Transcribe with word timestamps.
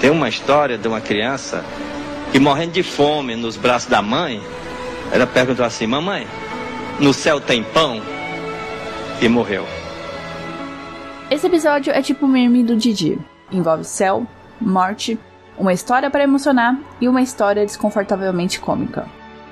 Tem 0.00 0.08
uma 0.08 0.28
história 0.28 0.78
de 0.78 0.88
uma 0.88 1.00
criança 1.00 1.62
que 2.32 2.38
morrendo 2.38 2.72
de 2.72 2.82
fome 2.82 3.36
nos 3.36 3.56
braços 3.56 3.90
da 3.90 4.00
mãe, 4.00 4.40
ela 5.12 5.26
perguntou 5.26 5.64
assim: 5.64 5.86
Mamãe, 5.86 6.26
no 6.98 7.12
céu 7.12 7.38
tem 7.38 7.62
pão? 7.62 8.00
E 9.20 9.28
morreu. 9.28 9.66
Esse 11.30 11.46
episódio 11.46 11.92
é 11.92 12.00
tipo 12.00 12.24
o 12.24 12.28
meme 12.28 12.64
do 12.64 12.74
Didi. 12.74 13.18
Envolve 13.52 13.84
céu, 13.84 14.26
morte, 14.58 15.18
uma 15.58 15.74
história 15.74 16.10
para 16.10 16.24
emocionar 16.24 16.78
e 17.00 17.06
uma 17.06 17.20
história 17.20 17.66
desconfortavelmente 17.66 18.58
cômica. 18.58 19.06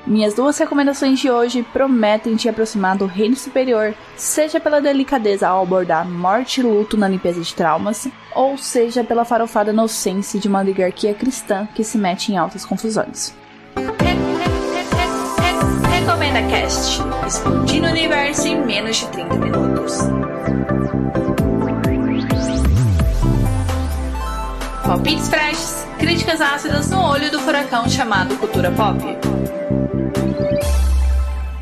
Minhas 0.09 0.32
duas 0.32 0.56
recomendações 0.56 1.20
de 1.20 1.30
hoje 1.30 1.62
prometem 1.62 2.34
te 2.34 2.48
aproximar 2.48 2.96
do 2.96 3.04
reino 3.04 3.36
superior, 3.36 3.95
seja 4.16 4.59
pela 4.59 4.80
delicadeza 4.80 5.46
ao 5.46 5.62
abordar 5.62 6.09
morte 6.09 6.61
e 6.61 6.62
luto 6.62 6.96
na 6.96 7.06
limpeza 7.06 7.42
de 7.42 7.54
traumas, 7.54 8.09
ou 8.34 8.56
seja 8.56 9.05
pela 9.05 9.27
farofada 9.27 9.70
inocência 9.70 10.41
de 10.41 10.48
uma 10.48 10.60
oligarquia 10.60 11.12
cristã 11.12 11.68
que 11.74 11.84
se 11.84 11.98
mete 11.98 12.32
em 12.32 12.38
altas 12.38 12.65
confusões. 12.65 13.34
Recomenda 15.91 16.40
Cast, 16.48 17.02
explodindo 17.27 17.87
o 17.87 17.90
universo 17.90 18.48
em 18.48 18.65
menos 18.65 18.96
de 18.96 19.09
30 19.09 19.34
minutos. 19.34 19.98
Palpites 24.87 25.29
freshes, 25.29 25.87
críticas 25.98 26.40
ácidas 26.40 26.88
no 26.88 26.98
olho 26.98 27.30
do 27.30 27.38
furacão 27.40 27.87
chamado 27.90 28.34
cultura 28.38 28.70
pop. 28.70 28.96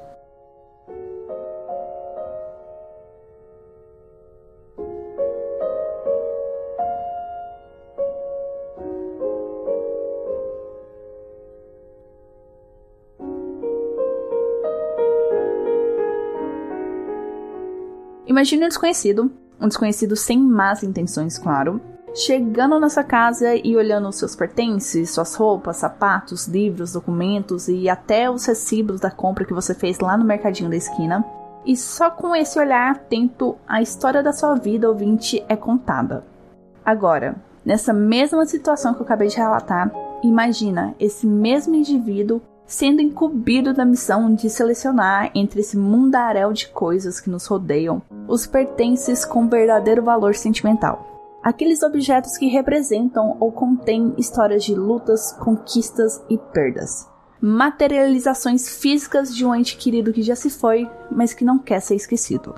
Imagine 18.25 18.65
um 18.65 18.69
desconhecido 18.69 19.31
um 19.59 19.67
desconhecido 19.67 20.15
sem 20.15 20.39
más 20.39 20.83
intenções, 20.83 21.37
claro, 21.37 21.81
chegando 22.13 22.79
na 22.79 22.89
sua 22.89 23.03
casa 23.03 23.55
e 23.55 23.75
olhando 23.75 24.09
os 24.09 24.17
seus 24.17 24.35
pertences, 24.35 25.11
suas 25.11 25.35
roupas, 25.35 25.77
sapatos, 25.77 26.47
livros, 26.47 26.93
documentos 26.93 27.67
e 27.67 27.87
até 27.89 28.29
os 28.29 28.45
recibos 28.45 28.99
da 28.99 29.11
compra 29.11 29.45
que 29.45 29.53
você 29.53 29.73
fez 29.73 29.99
lá 29.99 30.17
no 30.17 30.25
mercadinho 30.25 30.69
da 30.69 30.75
esquina. 30.75 31.25
E 31.65 31.75
só 31.75 32.09
com 32.09 32.35
esse 32.35 32.57
olhar 32.57 32.91
atento, 32.91 33.57
a 33.67 33.81
história 33.81 34.23
da 34.23 34.33
sua 34.33 34.55
vida 34.55 34.89
ouvinte 34.89 35.43
é 35.47 35.55
contada. 35.55 36.23
Agora, 36.85 37.35
nessa 37.65 37.93
mesma 37.93 38.45
situação 38.45 38.93
que 38.93 39.01
eu 39.01 39.05
acabei 39.05 39.27
de 39.27 39.37
relatar, 39.37 39.91
imagina 40.23 40.95
esse 40.99 41.27
mesmo 41.27 41.75
indivíduo 41.75 42.41
sendo 42.69 43.01
incumbido 43.01 43.73
da 43.73 43.83
missão 43.83 44.31
de 44.33 44.47
selecionar 44.47 45.31
entre 45.33 45.61
esse 45.61 45.75
mundaréu 45.75 46.53
de 46.53 46.67
coisas 46.67 47.19
que 47.19 47.29
nos 47.29 47.47
rodeiam 47.47 47.99
os 48.27 48.45
pertences 48.45 49.25
com 49.25 49.49
verdadeiro 49.49 50.03
valor 50.03 50.35
sentimental. 50.35 51.39
Aqueles 51.43 51.81
objetos 51.81 52.37
que 52.37 52.45
representam 52.47 53.35
ou 53.39 53.51
contêm 53.51 54.13
histórias 54.19 54.63
de 54.63 54.75
lutas, 54.75 55.31
conquistas 55.39 56.23
e 56.29 56.37
perdas. 56.37 57.09
Materializações 57.41 58.69
físicas 58.69 59.35
de 59.35 59.43
um 59.43 59.55
ente 59.55 59.75
querido 59.75 60.13
que 60.13 60.21
já 60.21 60.35
se 60.35 60.51
foi, 60.51 60.87
mas 61.09 61.33
que 61.33 61.43
não 61.43 61.57
quer 61.57 61.79
ser 61.79 61.95
esquecido. 61.95 62.53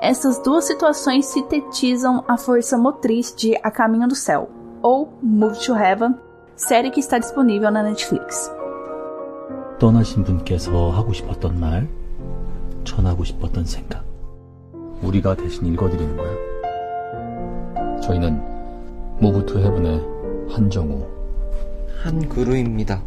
Essas 0.00 0.38
duas 0.38 0.66
situações 0.66 1.26
sintetizam 1.26 2.22
a 2.28 2.36
força 2.36 2.78
motriz 2.78 3.34
de 3.34 3.58
A 3.60 3.72
Caminho 3.72 4.06
do 4.06 4.14
Céu, 4.14 4.48
ou 4.80 5.18
Move 5.20 5.58
to 5.58 5.74
Heaven, 5.74 6.14
série 6.54 6.90
que 6.90 7.00
está 7.00 7.18
disponível 7.18 7.72
na 7.72 7.82
Netflix. 7.82 8.57
떠나신 9.79 10.23
분께서 10.23 10.91
하고 10.91 11.13
싶었던 11.13 11.59
말, 11.59 11.87
전하고 12.83 13.23
싶었던 13.23 13.65
생각. 13.65 14.05
우리가 15.01 15.35
대신 15.35 15.65
읽어드리는 15.65 16.15
거야. 16.15 18.01
저희는 18.01 18.41
모브 19.19 19.45
투 19.45 19.59
헤븐의 19.59 20.01
한정우, 20.49 21.05
한그루입니다. 22.03 23.01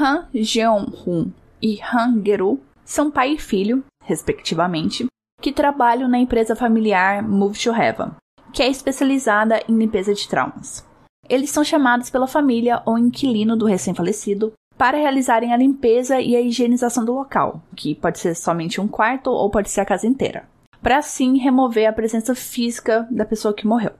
Han 0.00 0.24
Jeong-hoon 0.32 1.32
e 1.62 1.78
Han 1.80 2.22
Geru 2.24 2.60
são 2.84 3.10
pai 3.10 3.34
e 3.34 3.38
filho, 3.38 3.84
respectivamente, 4.04 5.06
que 5.40 5.52
trabalham 5.52 6.08
na 6.08 6.18
empresa 6.18 6.56
familiar 6.56 7.22
Move 7.22 7.58
to 7.58 7.72
Heaven, 7.72 8.12
que 8.52 8.62
é 8.62 8.68
especializada 8.68 9.60
em 9.68 9.76
limpeza 9.76 10.14
de 10.14 10.26
traumas. 10.28 10.84
Eles 11.29 11.49
são 11.49 11.63
chamados 11.63 12.09
pela 12.09 12.27
família 12.27 12.81
ou 12.85 12.97
inquilino 12.97 13.57
do 13.57 13.65
recém-falecido 13.65 14.53
para 14.77 14.97
realizarem 14.97 15.53
a 15.53 15.57
limpeza 15.57 16.21
e 16.21 16.35
a 16.35 16.41
higienização 16.41 17.03
do 17.03 17.13
local, 17.13 17.61
que 17.75 17.95
pode 17.95 18.19
ser 18.19 18.35
somente 18.35 18.79
um 18.79 18.87
quarto 18.87 19.29
ou 19.29 19.49
pode 19.49 19.69
ser 19.69 19.81
a 19.81 19.85
casa 19.85 20.07
inteira, 20.07 20.47
para 20.81 20.99
assim 20.99 21.37
remover 21.37 21.89
a 21.89 21.93
presença 21.93 22.35
física 22.35 23.07
da 23.09 23.25
pessoa 23.25 23.53
que 23.53 23.67
morreu. 23.67 23.91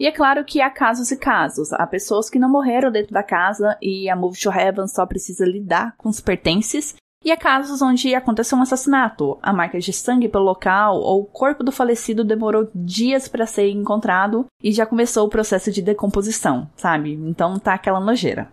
E 0.00 0.06
é 0.06 0.10
claro 0.10 0.44
que 0.44 0.60
há 0.60 0.70
casos 0.70 1.12
e 1.12 1.16
casos. 1.16 1.72
Há 1.74 1.86
pessoas 1.86 2.28
que 2.28 2.38
não 2.38 2.50
morreram 2.50 2.90
dentro 2.90 3.12
da 3.12 3.22
casa 3.22 3.76
e 3.80 4.08
a 4.08 4.16
Move 4.16 4.40
to 4.40 4.50
Heaven 4.50 4.88
só 4.88 5.06
precisa 5.06 5.44
lidar 5.44 5.94
com 5.96 6.08
os 6.08 6.20
pertences 6.20 6.96
e 7.24 7.30
há 7.30 7.36
casos 7.36 7.80
onde 7.80 8.14
aconteceu 8.14 8.58
um 8.58 8.62
assassinato, 8.62 9.38
a 9.40 9.52
marca 9.52 9.78
de 9.78 9.92
sangue 9.92 10.28
pelo 10.28 10.44
local 10.44 10.96
ou 10.96 11.22
o 11.22 11.24
corpo 11.24 11.62
do 11.62 11.70
falecido 11.70 12.24
demorou 12.24 12.68
dias 12.74 13.28
para 13.28 13.46
ser 13.46 13.70
encontrado 13.70 14.46
e 14.62 14.72
já 14.72 14.84
começou 14.84 15.26
o 15.26 15.30
processo 15.30 15.70
de 15.70 15.80
decomposição, 15.80 16.68
sabe? 16.76 17.12
Então 17.12 17.58
tá 17.58 17.74
aquela 17.74 18.00
nojeira. 18.00 18.48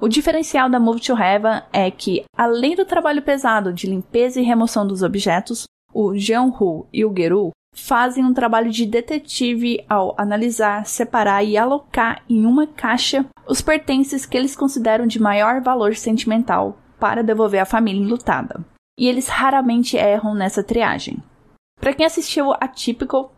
O 0.00 0.08
diferencial 0.08 0.68
da 0.68 0.80
Move 0.80 1.00
to 1.00 1.12
Heaven 1.12 1.62
é 1.72 1.90
que, 1.90 2.24
além 2.36 2.74
do 2.74 2.84
trabalho 2.84 3.22
pesado 3.22 3.72
de 3.72 3.86
limpeza 3.86 4.40
e 4.40 4.44
remoção 4.44 4.86
dos 4.86 5.02
objetos, 5.02 5.64
o 5.92 6.14
Jeonhu 6.14 6.86
e 6.92 7.04
o 7.04 7.14
Geru 7.14 7.50
fazem 7.74 8.24
um 8.24 8.34
trabalho 8.34 8.70
de 8.70 8.84
detetive 8.84 9.84
ao 9.88 10.14
analisar, 10.18 10.86
separar 10.86 11.44
e 11.44 11.56
alocar 11.56 12.22
em 12.28 12.44
uma 12.44 12.66
caixa 12.66 13.24
os 13.46 13.60
pertences 13.60 14.26
que 14.26 14.36
eles 14.36 14.56
consideram 14.56 15.06
de 15.06 15.20
maior 15.20 15.60
valor 15.60 15.94
sentimental 15.94 16.78
para 17.00 17.24
devolver 17.24 17.60
a 17.60 17.66
família 17.66 18.00
enlutada. 18.00 18.64
E 18.98 19.08
eles 19.08 19.26
raramente 19.26 19.96
erram 19.96 20.34
nessa 20.34 20.62
triagem. 20.62 21.18
Para 21.80 21.94
quem 21.94 22.04
assistiu 22.04 22.52
a 22.52 22.70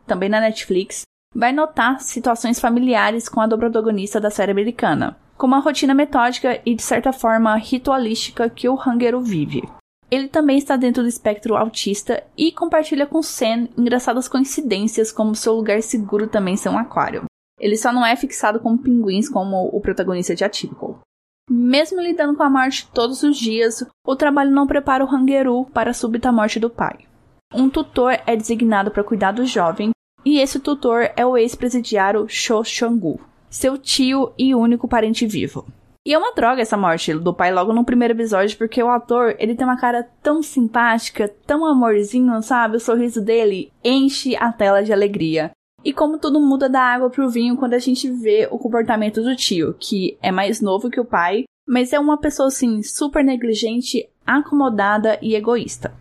também 0.05 0.29
na 0.29 0.41
Netflix, 0.41 1.03
vai 1.35 1.53
notar 1.53 2.01
situações 2.01 2.61
familiares 2.61 3.29
com 3.29 3.41
a 3.41 3.47
do 3.47 3.57
protagonista 3.57 4.21
da 4.21 4.31
série 4.31 4.51
americana, 4.51 5.17
como 5.37 5.55
a 5.55 5.61
rotina 5.61 5.95
metódica 5.95 6.61
e 6.67 6.75
de 6.75 6.83
certa 6.83 7.13
forma 7.13 7.55
ritualística 7.57 8.51
que 8.51 8.69
o 8.69 8.79
Hangero 8.79 9.21
vive. 9.21 9.63
Ele 10.11 10.29
também 10.29 10.59
está 10.59 10.77
dentro 10.77 11.03
do 11.03 11.09
espectro 11.09 11.57
autista 11.57 12.23
e 12.37 12.53
compartilha 12.53 13.07
com 13.07 13.23
Sen 13.23 13.71
engraçadas 13.79 14.29
coincidências 14.29 15.11
como 15.11 15.35
seu 15.35 15.55
lugar 15.55 15.81
seguro 15.83 16.27
também 16.27 16.57
ser 16.57 16.69
um 16.69 16.77
aquário. 16.77 17.25
Ele 17.59 17.77
só 17.77 17.93
não 17.93 18.05
é 18.05 18.15
fixado 18.17 18.61
como 18.61 18.77
pinguins 18.77 19.29
como 19.29 19.71
o 19.73 19.81
protagonista 19.81 20.35
de 20.35 20.45
Atypical. 20.45 21.01
Mesmo 21.55 22.01
lidando 22.01 22.35
com 22.35 22.43
a 22.43 22.49
morte 22.49 22.89
todos 22.95 23.23
os 23.23 23.37
dias, 23.37 23.85
o 24.07 24.17
trabalho 24.17 24.51
não 24.51 24.67
prepara 24.67 25.05
o 25.05 25.15
Hangeru 25.15 25.67
para 25.67 25.91
a 25.91 25.95
súbita 25.95 26.33
morte 26.33 26.59
do 26.59 26.71
pai. 26.71 27.01
Um 27.53 27.69
tutor 27.69 28.19
é 28.27 28.35
designado 28.35 28.91
para 28.91 29.05
cuidar 29.05 29.33
do 29.33 29.45
jovem, 29.45 29.91
e 30.25 30.41
esse 30.41 30.59
tutor 30.59 31.11
é 31.15 31.27
o 31.27 31.37
ex-presidiário 31.37 32.27
Sho 32.27 32.65
Shang-gu, 32.65 33.21
seu 33.51 33.77
tio 33.77 34.33
e 34.39 34.55
único 34.55 34.89
parente 34.89 35.27
vivo. 35.27 35.67
E 36.07 36.15
é 36.15 36.19
uma 36.19 36.33
droga 36.33 36.63
essa 36.63 36.75
morte 36.75 37.13
do 37.13 37.35
pai 37.35 37.53
logo 37.53 37.75
no 37.75 37.85
primeiro 37.85 38.15
episódio, 38.15 38.57
porque 38.57 38.83
o 38.83 38.89
ator, 38.89 39.37
ele 39.39 39.55
tem 39.55 39.67
uma 39.67 39.77
cara 39.77 40.09
tão 40.23 40.43
simpática, 40.43 41.29
tão 41.47 41.67
amorzinho, 41.67 42.43
sabe? 42.43 42.79
O 42.79 42.81
sorriso 42.81 43.21
dele 43.21 43.71
enche 43.85 44.35
a 44.37 44.51
tela 44.51 44.83
de 44.83 44.91
alegria. 44.91 45.51
E 45.85 45.93
como 45.93 46.19
tudo 46.19 46.41
muda 46.41 46.69
da 46.69 46.81
água 46.81 47.11
pro 47.11 47.29
vinho 47.29 47.57
quando 47.57 47.75
a 47.75 47.79
gente 47.79 48.09
vê 48.09 48.49
o 48.51 48.59
comportamento 48.59 49.23
do 49.23 49.35
tio, 49.35 49.75
que 49.79 50.17
é 50.23 50.31
mais 50.31 50.61
novo 50.61 50.91
que 50.91 51.01
o 51.01 51.05
pai, 51.05 51.45
mas 51.67 51.93
é 51.93 51.99
uma 51.99 52.19
pessoa 52.19 52.49
assim 52.49 52.83
super 52.83 53.25
negligente, 53.25 54.09
acomodada 54.27 55.19
e 55.21 55.35
egoísta. 55.35 55.93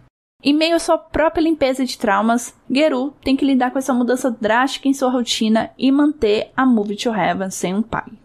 Em 0.43 0.53
meio 0.53 0.75
à 0.75 0.79
sua 0.79 0.97
própria 0.97 1.43
limpeza 1.43 1.85
de 1.85 1.97
traumas, 1.97 2.55
Geru 2.69 3.13
tem 3.23 3.35
que 3.35 3.45
lidar 3.45 3.71
com 3.71 3.77
essa 3.77 3.93
mudança 3.93 4.31
drástica 4.31 4.87
em 4.87 4.93
sua 4.93 5.11
rotina 5.11 5.69
e 5.77 5.91
manter 5.91 6.51
a 6.57 6.65
Move 6.65 6.95
to 6.95 7.09
Heaven 7.13 7.51
sem 7.51 7.75
um 7.75 7.83
pai. 7.83 8.20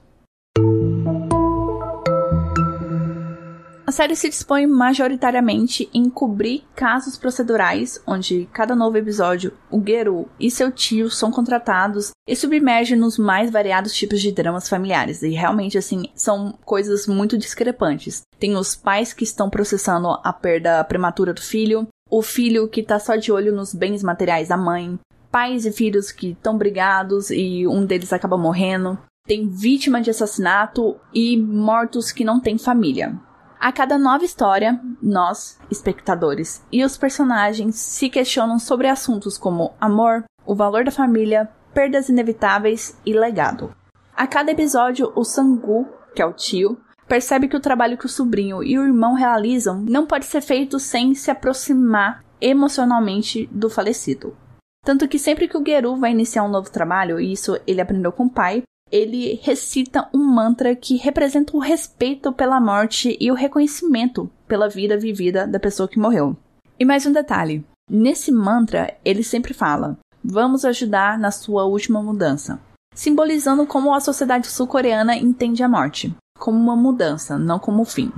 A 3.86 3.92
série 3.92 4.16
se 4.16 4.28
dispõe 4.28 4.66
majoritariamente 4.66 5.88
em 5.94 6.10
cobrir 6.10 6.64
casos 6.74 7.16
procedurais, 7.16 8.02
onde 8.04 8.48
cada 8.52 8.74
novo 8.74 8.98
episódio, 8.98 9.52
o 9.70 9.80
Geru 9.80 10.28
e 10.40 10.50
seu 10.50 10.72
tio 10.72 11.08
são 11.08 11.30
contratados 11.30 12.10
e 12.26 12.34
submerge 12.34 12.96
nos 12.96 13.16
mais 13.16 13.48
variados 13.48 13.92
tipos 13.92 14.20
de 14.20 14.32
dramas 14.32 14.68
familiares. 14.68 15.22
E 15.22 15.28
realmente, 15.28 15.78
assim, 15.78 16.06
são 16.16 16.58
coisas 16.64 17.06
muito 17.06 17.38
discrepantes. 17.38 18.22
Tem 18.40 18.56
os 18.56 18.74
pais 18.74 19.12
que 19.12 19.22
estão 19.22 19.48
processando 19.48 20.08
a 20.24 20.32
perda 20.32 20.82
prematura 20.82 21.32
do 21.32 21.40
filho, 21.40 21.86
o 22.10 22.22
filho 22.22 22.66
que 22.66 22.82
tá 22.82 22.98
só 22.98 23.14
de 23.14 23.30
olho 23.30 23.54
nos 23.54 23.72
bens 23.72 24.02
materiais 24.02 24.48
da 24.48 24.56
mãe, 24.56 24.98
pais 25.30 25.64
e 25.64 25.70
filhos 25.70 26.10
que 26.10 26.32
estão 26.32 26.58
brigados 26.58 27.30
e 27.30 27.64
um 27.68 27.86
deles 27.86 28.12
acaba 28.12 28.36
morrendo. 28.36 28.98
Tem 29.28 29.48
vítima 29.48 30.00
de 30.00 30.10
assassinato 30.10 30.96
e 31.14 31.36
mortos 31.36 32.10
que 32.10 32.24
não 32.24 32.40
têm 32.40 32.58
família. 32.58 33.16
A 33.58 33.72
cada 33.72 33.98
nova 33.98 34.24
história, 34.24 34.80
nós, 35.02 35.58
espectadores, 35.70 36.62
e 36.70 36.84
os 36.84 36.96
personagens 36.96 37.76
se 37.76 38.08
questionam 38.08 38.58
sobre 38.58 38.88
assuntos 38.88 39.38
como 39.38 39.72
amor, 39.80 40.24
o 40.44 40.54
valor 40.54 40.84
da 40.84 40.90
família, 40.90 41.48
perdas 41.72 42.08
inevitáveis 42.08 42.96
e 43.04 43.12
legado. 43.12 43.74
A 44.14 44.26
cada 44.26 44.52
episódio, 44.52 45.12
o 45.16 45.24
Sangu, 45.24 45.88
que 46.14 46.22
é 46.22 46.26
o 46.26 46.32
tio, 46.32 46.78
percebe 47.08 47.48
que 47.48 47.56
o 47.56 47.60
trabalho 47.60 47.98
que 47.98 48.06
o 48.06 48.10
sobrinho 48.10 48.62
e 48.62 48.78
o 48.78 48.84
irmão 48.84 49.14
realizam 49.14 49.82
não 49.88 50.06
pode 50.06 50.26
ser 50.26 50.40
feito 50.40 50.78
sem 50.78 51.14
se 51.14 51.30
aproximar 51.30 52.24
emocionalmente 52.40 53.48
do 53.50 53.70
falecido. 53.70 54.36
Tanto 54.84 55.08
que 55.08 55.18
sempre 55.18 55.48
que 55.48 55.56
o 55.56 55.64
Geru 55.64 55.96
vai 55.96 56.12
iniciar 56.12 56.44
um 56.44 56.48
novo 56.48 56.70
trabalho, 56.70 57.18
e 57.18 57.32
isso 57.32 57.58
ele 57.66 57.80
aprendeu 57.80 58.12
com 58.12 58.26
o 58.26 58.30
pai, 58.30 58.62
ele 58.90 59.40
recita 59.42 60.08
um 60.14 60.24
mantra 60.24 60.76
que 60.76 60.96
representa 60.96 61.56
o 61.56 61.60
respeito 61.60 62.32
pela 62.32 62.60
morte 62.60 63.16
e 63.20 63.30
o 63.30 63.34
reconhecimento 63.34 64.30
pela 64.46 64.68
vida 64.68 64.96
vivida 64.96 65.46
da 65.46 65.58
pessoa 65.58 65.88
que 65.88 65.98
morreu. 65.98 66.36
E 66.78 66.84
mais 66.84 67.04
um 67.04 67.12
detalhe: 67.12 67.64
nesse 67.90 68.30
mantra, 68.30 68.96
ele 69.04 69.22
sempre 69.22 69.52
fala: 69.52 69.98
Vamos 70.22 70.64
ajudar 70.64 71.18
na 71.18 71.30
sua 71.30 71.64
última 71.64 72.02
mudança, 72.02 72.60
simbolizando 72.94 73.66
como 73.66 73.92
a 73.92 74.00
sociedade 74.00 74.46
sul-coreana 74.46 75.16
entende 75.16 75.62
a 75.62 75.68
morte 75.68 76.14
como 76.38 76.58
uma 76.58 76.76
mudança, 76.76 77.38
não 77.38 77.58
como 77.58 77.82
um 77.82 77.84
fim. 77.84 78.12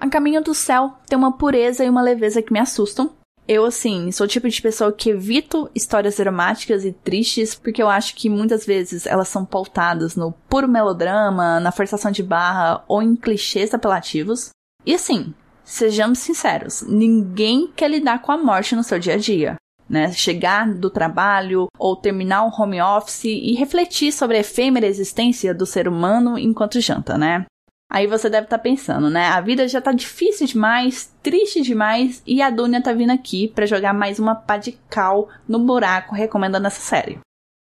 A 0.00 0.08
Caminho 0.08 0.42
do 0.42 0.54
Céu 0.54 0.94
tem 1.06 1.16
uma 1.16 1.32
pureza 1.32 1.84
e 1.84 1.88
uma 1.88 2.02
leveza 2.02 2.42
que 2.42 2.52
me 2.52 2.58
assustam, 2.58 3.10
eu, 3.48 3.64
assim, 3.64 4.10
sou 4.10 4.26
o 4.26 4.28
tipo 4.28 4.48
de 4.48 4.60
pessoa 4.60 4.92
que 4.92 5.10
evito 5.10 5.70
histórias 5.74 6.16
dramáticas 6.16 6.84
e 6.84 6.92
tristes, 6.92 7.54
porque 7.54 7.82
eu 7.82 7.88
acho 7.88 8.14
que 8.16 8.28
muitas 8.28 8.66
vezes 8.66 9.06
elas 9.06 9.28
são 9.28 9.44
pautadas 9.44 10.16
no 10.16 10.32
puro 10.48 10.68
melodrama, 10.68 11.60
na 11.60 11.70
forçação 11.70 12.10
de 12.10 12.22
barra 12.22 12.84
ou 12.88 13.02
em 13.02 13.14
clichês 13.14 13.72
apelativos. 13.72 14.50
E 14.84 14.94
assim, 14.94 15.32
sejamos 15.64 16.18
sinceros, 16.18 16.82
ninguém 16.82 17.70
quer 17.74 17.90
lidar 17.90 18.20
com 18.20 18.32
a 18.32 18.38
morte 18.38 18.74
no 18.74 18.82
seu 18.82 18.98
dia 18.98 19.14
a 19.14 19.18
dia. 19.18 19.56
Né? 19.88 20.10
Chegar 20.12 20.68
do 20.74 20.90
trabalho 20.90 21.68
ou 21.78 21.94
terminar 21.94 22.42
um 22.42 22.50
home 22.50 22.82
office 22.82 23.24
e 23.24 23.54
refletir 23.54 24.12
sobre 24.12 24.36
a 24.36 24.40
efêmera 24.40 24.86
existência 24.86 25.54
do 25.54 25.64
ser 25.64 25.86
humano 25.86 26.36
enquanto 26.36 26.80
janta, 26.80 27.16
né? 27.16 27.46
Aí 27.90 28.06
você 28.06 28.28
deve 28.28 28.46
estar 28.46 28.58
tá 28.58 28.62
pensando, 28.62 29.08
né? 29.08 29.28
A 29.28 29.40
vida 29.40 29.66
já 29.68 29.80
tá 29.80 29.92
difícil 29.92 30.46
demais, 30.46 31.12
triste 31.22 31.62
demais, 31.62 32.22
e 32.26 32.42
a 32.42 32.50
Dunia 32.50 32.82
tá 32.82 32.92
vindo 32.92 33.12
aqui 33.12 33.48
para 33.48 33.66
jogar 33.66 33.92
mais 33.92 34.18
uma 34.18 34.34
pá 34.34 34.56
de 34.56 34.72
cal 34.90 35.28
no 35.48 35.58
buraco 35.60 36.14
recomendando 36.14 36.66
essa 36.66 36.80
série. 36.80 37.18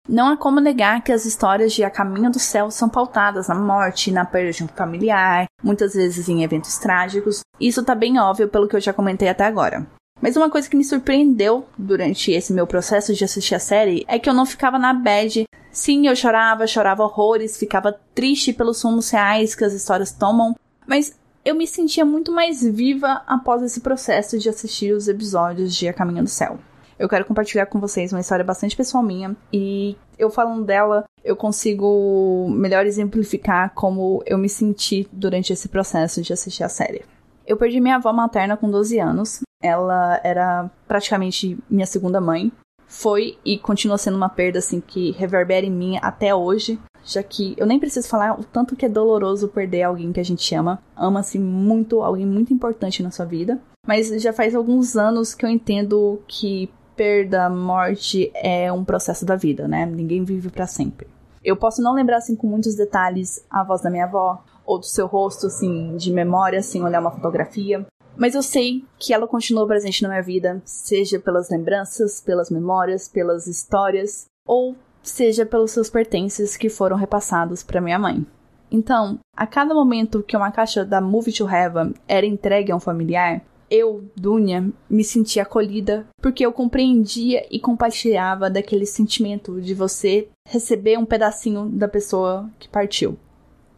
Não 0.07 0.27
há 0.27 0.38
como 0.38 0.60
negar 0.60 1.04
que 1.04 1.12
as 1.12 1.25
histórias 1.25 1.71
de 1.71 1.83
A 1.83 1.89
Caminho 1.89 2.31
do 2.31 2.39
Céu 2.39 2.71
são 2.71 2.89
pautadas 2.89 3.48
na 3.48 3.56
morte, 3.56 4.12
na 4.12 4.25
perda 4.25 4.51
de 4.51 4.63
um 4.63 4.68
familiar, 4.68 5.45
muitas 5.63 5.94
vezes 5.94 6.27
em 6.27 6.44
eventos 6.44 6.77
trágicos. 6.80 7.42
Isso 7.60 7.86
tá 7.86 7.94
bem 7.94 8.19
óbvio 8.19 8.50
pelo 8.50 8.68
que 8.68 8.75
eu 8.75 8.81
já 8.81 8.92
comentei 8.92 9.30
até 9.30 9.45
agora. 9.45 9.86
Mas 10.29 10.37
uma 10.37 10.47
coisa 10.47 10.69
que 10.69 10.77
me 10.77 10.83
surpreendeu 10.83 11.65
durante 11.75 12.31
esse 12.31 12.53
meu 12.53 12.67
processo 12.67 13.15
de 13.15 13.23
assistir 13.23 13.55
a 13.55 13.59
série 13.59 14.05
é 14.07 14.19
que 14.19 14.29
eu 14.29 14.33
não 14.35 14.45
ficava 14.45 14.77
na 14.77 14.93
bad. 14.93 15.45
Sim, 15.71 16.05
eu 16.05 16.15
chorava, 16.15 16.67
chorava 16.67 17.01
horrores, 17.01 17.57
ficava 17.57 17.99
triste 18.13 18.53
pelos 18.53 18.79
rumos 18.83 19.09
reais 19.09 19.55
que 19.55 19.65
as 19.65 19.73
histórias 19.73 20.11
tomam, 20.11 20.55
mas 20.85 21.17
eu 21.43 21.55
me 21.55 21.65
sentia 21.65 22.05
muito 22.05 22.31
mais 22.31 22.61
viva 22.61 23.23
após 23.25 23.63
esse 23.63 23.81
processo 23.81 24.37
de 24.37 24.47
assistir 24.47 24.93
os 24.93 25.07
episódios 25.07 25.75
de 25.75 25.87
A 25.87 25.93
Caminho 25.93 26.21
do 26.21 26.29
Céu. 26.29 26.59
Eu 26.99 27.09
quero 27.09 27.25
compartilhar 27.25 27.65
com 27.65 27.79
vocês 27.79 28.13
uma 28.13 28.21
história 28.21 28.45
bastante 28.45 28.77
pessoal 28.77 29.01
minha 29.01 29.35
e 29.51 29.98
eu 30.15 30.29
falando 30.29 30.63
dela, 30.63 31.05
eu 31.24 31.36
consigo 31.36 32.48
melhor 32.51 32.86
exemplificar 32.86 33.74
como 33.74 34.21
eu 34.27 34.38
me 34.38 34.48
senti 34.48 35.09
durante 35.12 35.51
esse 35.51 35.67
processo 35.67 36.21
de 36.21 36.31
assistir 36.31 36.63
a 36.63 36.69
série. 36.69 37.01
Eu 37.48 37.57
perdi 37.57 37.81
minha 37.81 37.95
avó 37.95 38.13
materna 38.13 38.55
com 38.55 38.69
12 38.69 39.00
anos. 39.00 39.41
Ela 39.62 40.20
era 40.24 40.70
praticamente 40.88 41.58
minha 41.70 41.86
segunda 41.86 42.22
mãe. 42.22 42.51
Foi 42.88 43.38
e 43.46 43.58
continua 43.60 43.98
sendo 43.98 44.18
uma 44.18 44.30
perda 44.30 44.60
assim 44.60 44.82
que 44.82 45.12
reverbera 45.12 45.66
em 45.66 45.72
mim 45.72 46.00
até 46.01 46.34
hoje, 46.34 46.80
já 47.06 47.22
que 47.22 47.54
eu 47.56 47.68
nem 47.68 47.80
preciso 47.80 48.08
falar 48.08 48.39
o 48.39 48.44
tanto 48.44 48.75
que 48.75 48.86
é 48.86 48.89
doloroso 48.89 49.48
perder 49.48 49.84
alguém 49.84 50.12
que 50.12 50.20
a 50.20 50.25
gente 50.25 50.56
ama. 50.56 50.82
Ama-se 50.96 51.38
muito, 51.38 52.01
alguém 52.01 52.25
muito 52.25 52.51
importante 52.51 53.04
na 53.04 53.12
sua 53.12 53.25
vida. 53.25 53.60
Mas 53.86 54.10
já 54.22 54.34
faz 54.34 54.56
alguns 54.56 54.96
anos 54.96 55.36
que 55.36 55.46
eu 55.46 55.50
entendo 55.50 56.22
que 56.28 56.72
perda, 56.96 57.50
morte 57.50 58.32
é 58.36 58.72
um 58.72 58.84
processo 58.84 59.25
da 59.25 59.36
vida, 59.36 59.68
né? 59.68 59.86
Ninguém 59.86 60.24
vive 60.24 60.50
para 60.50 60.68
sempre. 60.68 61.08
Eu 61.44 61.56
posso 61.56 61.82
não 61.82 61.94
lembrar 61.94 62.18
assim 62.18 62.36
com 62.36 62.48
muitos 62.48 62.75
detalhes 62.75 63.46
a 63.50 63.63
voz 63.63 63.82
da 63.82 63.89
minha 63.89 64.04
avó, 64.04 64.44
ou 64.66 64.78
do 64.78 64.86
seu 64.86 65.08
rosto, 65.08 65.48
assim, 65.48 65.96
de 65.96 66.12
memória, 66.12 66.60
assim, 66.60 66.84
olhar 66.84 67.00
uma 67.00 67.10
fotografia. 67.10 67.86
Mas 68.19 68.35
eu 68.35 68.43
sei 68.43 68.83
que 68.97 69.13
ela 69.13 69.25
continua 69.25 69.65
presente 69.65 70.03
na 70.03 70.09
minha 70.09 70.21
vida, 70.21 70.61
seja 70.65 71.17
pelas 71.21 71.49
lembranças, 71.49 72.19
pelas 72.19 72.49
memórias, 72.49 73.07
pelas 73.07 73.47
histórias, 73.47 74.25
ou 74.45 74.75
seja 75.01 75.45
pelos 75.45 75.71
seus 75.71 75.89
pertences 75.89 76.57
que 76.57 76.67
foram 76.67 76.97
repassados 76.97 77.63
para 77.63 77.79
minha 77.79 77.97
mãe. 77.97 78.27
Então, 78.69 79.19
a 79.33 79.47
cada 79.47 79.73
momento 79.73 80.21
que 80.21 80.35
uma 80.35 80.51
caixa 80.51 80.83
da 80.83 80.99
Move 80.99 81.31
to 81.31 81.49
Heaven 81.49 81.93
era 82.09 82.25
entregue 82.25 82.73
a 82.73 82.75
um 82.75 82.79
familiar, 82.79 83.41
eu, 83.71 84.03
Dunia, 84.17 84.69
me 84.89 85.03
sentia 85.03 85.43
acolhida 85.43 86.05
porque 86.21 86.45
eu 86.45 86.51
compreendia 86.51 87.47
e 87.49 87.57
compartilhava 87.57 88.49
daquele 88.49 88.85
sentimento 88.85 89.61
de 89.61 89.73
você 89.73 90.27
receber 90.45 90.97
um 90.97 91.05
pedacinho 91.05 91.69
da 91.69 91.88
pessoa 91.88 92.49
que 92.59 92.67
partiu. 92.67 93.17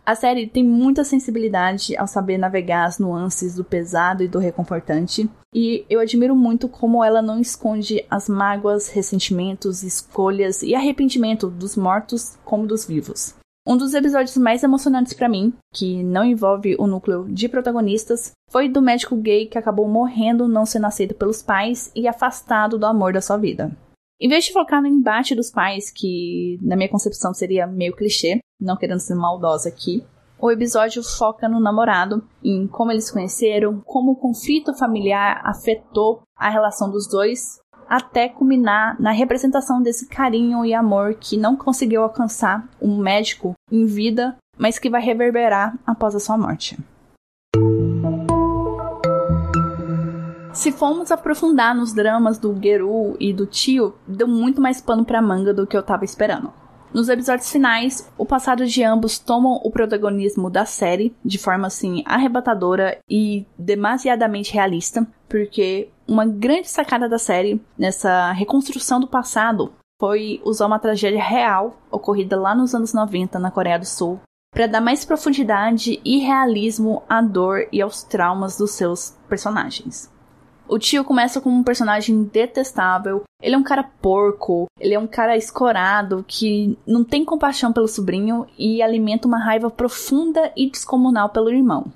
A 0.04 0.16
série 0.16 0.48
tem 0.48 0.64
muita 0.64 1.04
sensibilidade 1.04 1.96
ao 1.96 2.08
saber 2.08 2.38
navegar 2.38 2.86
as 2.86 2.98
nuances 2.98 3.56
do 3.56 3.64
pesado 3.64 4.24
e 4.24 4.28
do 4.28 4.40
reconfortante, 4.40 5.30
e 5.54 5.86
eu 5.90 6.00
admiro 6.00 6.36
muito 6.36 6.68
como 6.68 7.04
ela 7.04 7.22
não 7.22 7.40
esconde 7.40 8.04
as 8.10 8.28
mágoas, 8.28 8.90
ressentimentos, 8.90 9.84
escolhas 9.84 10.64
e 10.64 10.74
arrependimento 10.74 11.48
dos 11.48 11.76
mortos 11.76 12.36
como 12.44 12.66
dos 12.66 12.84
vivos. 12.86 13.36
Um 13.66 13.78
dos 13.78 13.94
episódios 13.94 14.36
mais 14.38 14.64
emocionantes 14.64 15.14
para 15.14 15.30
mim, 15.30 15.54
que 15.72 16.02
não 16.02 16.26
envolve 16.26 16.76
o 16.80 16.88
núcleo 16.88 17.28
de 17.30 17.48
protagonistas, 17.48 18.32
foi 18.50 18.68
do 18.68 18.82
médico 18.82 19.16
gay 19.16 19.46
que 19.46 19.58
acabou 19.58 19.88
morrendo 19.88 20.48
não 20.48 20.66
sendo 20.66 20.88
aceito 20.88 21.14
pelos 21.14 21.44
pais 21.44 21.92
e 21.96 22.08
afastado 22.08 22.80
do 22.80 22.88
amor 22.88 23.14
da 23.14 23.22
sua 23.22 23.38
vida. 23.38 23.72
Em 24.22 24.30
vez 24.30 24.46
de 24.46 24.54
focar 24.54 24.80
no 24.84 24.88
embate 24.88 25.34
dos 25.34 25.50
pais, 25.50 25.90
que 25.90 26.60
na 26.62 26.76
minha 26.76 26.88
concepção 26.88 27.34
seria 27.34 27.66
meio 27.66 27.96
clichê, 27.96 28.40
não 28.60 28.78
querendo 28.78 29.00
ser 29.00 29.16
maldosa 29.16 29.68
aqui, 29.68 30.06
o 30.40 30.52
episódio 30.52 31.02
foca 31.04 31.50
no 31.50 31.60
namorado, 31.60 32.24
em 32.44 32.68
como 32.68 32.92
eles 32.92 33.06
se 33.06 33.14
conheceram, 33.14 33.82
como 33.82 34.12
o 34.12 34.16
conflito 34.16 34.76
familiar 34.76 35.42
afetou 35.44 36.22
a 36.38 36.52
relação 36.52 36.92
dos 36.92 37.08
dois, 37.08 37.60
até 37.90 38.30
culminar 38.30 38.96
na 39.02 39.12
representação 39.12 39.82
desse 39.82 40.08
carinho 40.08 40.64
e 40.64 40.72
amor 40.72 41.16
que 41.16 41.36
não 41.36 41.58
conseguiu 41.58 42.04
alcançar 42.04 42.70
um 42.80 42.98
médico 42.98 43.56
em 43.72 43.88
vida, 43.88 44.38
mas 44.56 44.78
que 44.78 44.90
vai 44.90 45.02
reverberar 45.02 45.76
após 45.84 46.14
a 46.16 46.20
sua 46.20 46.38
morte. 46.38 46.78
Se 50.62 50.72
formos 50.72 51.12
aprofundar 51.12 51.74
nos 51.74 51.92
dramas 51.92 52.38
do 52.38 52.56
Geru 52.62 53.18
e 53.20 53.34
do 53.34 53.48
tio, 53.48 53.96
deu 54.08 54.28
muito 54.28 54.62
mais 54.62 54.80
pano 54.80 55.04
pra 55.04 55.20
manga 55.20 55.52
do 55.52 55.66
que 55.66 55.76
eu 55.76 55.82
tava 55.82 56.06
esperando. 56.06 56.54
Nos 56.94 57.10
episódios 57.10 57.52
finais, 57.52 58.08
o 58.16 58.28
passado 58.28 58.68
de 58.68 58.84
ambos 58.84 59.18
tomam 59.18 59.60
o 59.64 59.72
protagonismo 59.72 60.52
da 60.52 60.64
série 60.64 61.16
de 61.26 61.40
forma 61.40 61.66
assim 61.66 62.04
arrebatadora 62.06 63.00
e 63.10 63.48
demasiadamente 63.58 64.54
realista, 64.54 65.08
porque 65.28 65.90
uma 66.08 66.28
grande 66.28 66.70
sacada 66.70 67.10
da 67.10 67.18
série 67.18 67.60
nessa 67.76 68.32
reconstrução 68.32 69.00
do 69.00 69.08
passado 69.08 69.74
foi 70.00 70.40
usar 70.46 70.68
uma 70.68 70.78
tragédia 70.78 71.24
real 71.24 71.76
ocorrida 71.90 72.40
lá 72.40 72.54
nos 72.54 72.76
anos 72.76 72.94
90 72.94 73.40
na 73.40 73.50
Coreia 73.50 73.80
do 73.80 73.86
Sul 73.88 74.20
para 74.54 74.68
dar 74.68 74.80
mais 74.80 75.04
profundidade 75.04 76.00
e 76.06 76.20
realismo 76.20 77.02
à 77.10 77.20
dor 77.20 77.66
e 77.72 77.82
aos 77.82 78.04
traumas 78.04 78.60
dos 78.60 78.74
seus 78.74 79.18
personagens. 79.28 80.21
O 80.72 80.80
tio 80.80 81.04
começa 81.04 81.42
como 81.42 81.58
um 81.58 81.64
personagem 81.64 82.24
detestável. 82.24 83.24
Ele 83.42 83.56
é 83.56 83.58
um 83.58 83.64
cara 83.64 83.84
porco, 83.84 84.68
ele 84.80 84.94
é 84.94 85.00
um 85.00 85.06
cara 85.06 85.36
escorado 85.36 86.24
que 86.26 86.80
não 86.88 87.04
tem 87.04 87.26
compaixão 87.26 87.74
pelo 87.74 87.90
sobrinho 87.90 88.48
e 88.58 88.82
alimenta 88.82 89.28
uma 89.28 89.38
raiva 89.38 89.70
profunda 89.70 90.50
e 90.56 90.70
descomunal 90.70 91.28
pelo 91.28 91.50
irmão. 91.50 91.92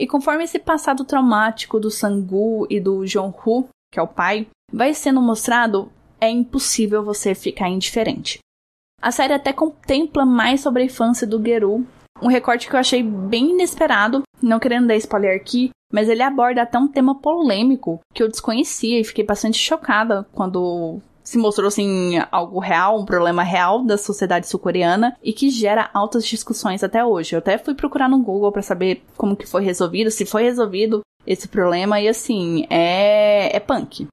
E 0.00 0.06
conforme 0.06 0.44
esse 0.44 0.60
passado 0.60 1.04
traumático 1.04 1.80
do 1.80 1.90
Sangu 1.90 2.68
e 2.70 2.78
do 2.78 3.04
Jong-Hu, 3.04 3.68
que 3.92 3.98
é 3.98 4.02
o 4.02 4.06
pai, 4.06 4.46
vai 4.72 4.94
sendo 4.94 5.20
mostrado, 5.20 5.90
é 6.20 6.30
impossível 6.30 7.02
você 7.02 7.34
ficar 7.34 7.68
indiferente. 7.68 8.38
A 9.02 9.10
série 9.10 9.32
até 9.32 9.52
contempla 9.52 10.24
mais 10.24 10.60
sobre 10.60 10.82
a 10.82 10.86
infância 10.86 11.26
do 11.26 11.42
Geru, 11.42 11.84
um 12.22 12.28
recorte 12.28 12.68
que 12.68 12.74
eu 12.74 12.80
achei 12.80 13.02
bem 13.02 13.52
inesperado, 13.52 14.22
não 14.42 14.58
querendo 14.58 14.86
dar 14.86 14.96
spoiler 14.96 15.36
aqui, 15.36 15.70
mas 15.92 16.08
ele 16.08 16.22
aborda 16.22 16.62
até 16.62 16.78
um 16.78 16.88
tema 16.88 17.20
polêmico 17.20 18.00
que 18.14 18.22
eu 18.22 18.28
desconhecia 18.28 19.00
e 19.00 19.04
fiquei 19.04 19.24
bastante 19.24 19.58
chocada 19.58 20.26
quando 20.32 21.00
se 21.22 21.38
mostrou 21.38 21.68
assim 21.68 22.14
algo 22.30 22.58
real, 22.58 23.00
um 23.00 23.04
problema 23.04 23.42
real 23.42 23.84
da 23.84 23.98
sociedade 23.98 24.48
sul-coreana 24.48 25.16
e 25.22 25.32
que 25.32 25.50
gera 25.50 25.90
altas 25.92 26.24
discussões 26.24 26.82
até 26.82 27.04
hoje. 27.04 27.34
Eu 27.34 27.38
até 27.38 27.58
fui 27.58 27.74
procurar 27.74 28.08
no 28.08 28.22
Google 28.22 28.52
para 28.52 28.62
saber 28.62 29.02
como 29.16 29.36
que 29.36 29.46
foi 29.46 29.62
resolvido, 29.62 30.10
se 30.10 30.24
foi 30.24 30.42
resolvido 30.42 31.00
esse 31.26 31.48
problema 31.48 32.00
e 32.00 32.08
assim, 32.08 32.66
é 32.70 33.54
é 33.54 33.60
punk. 33.60 34.06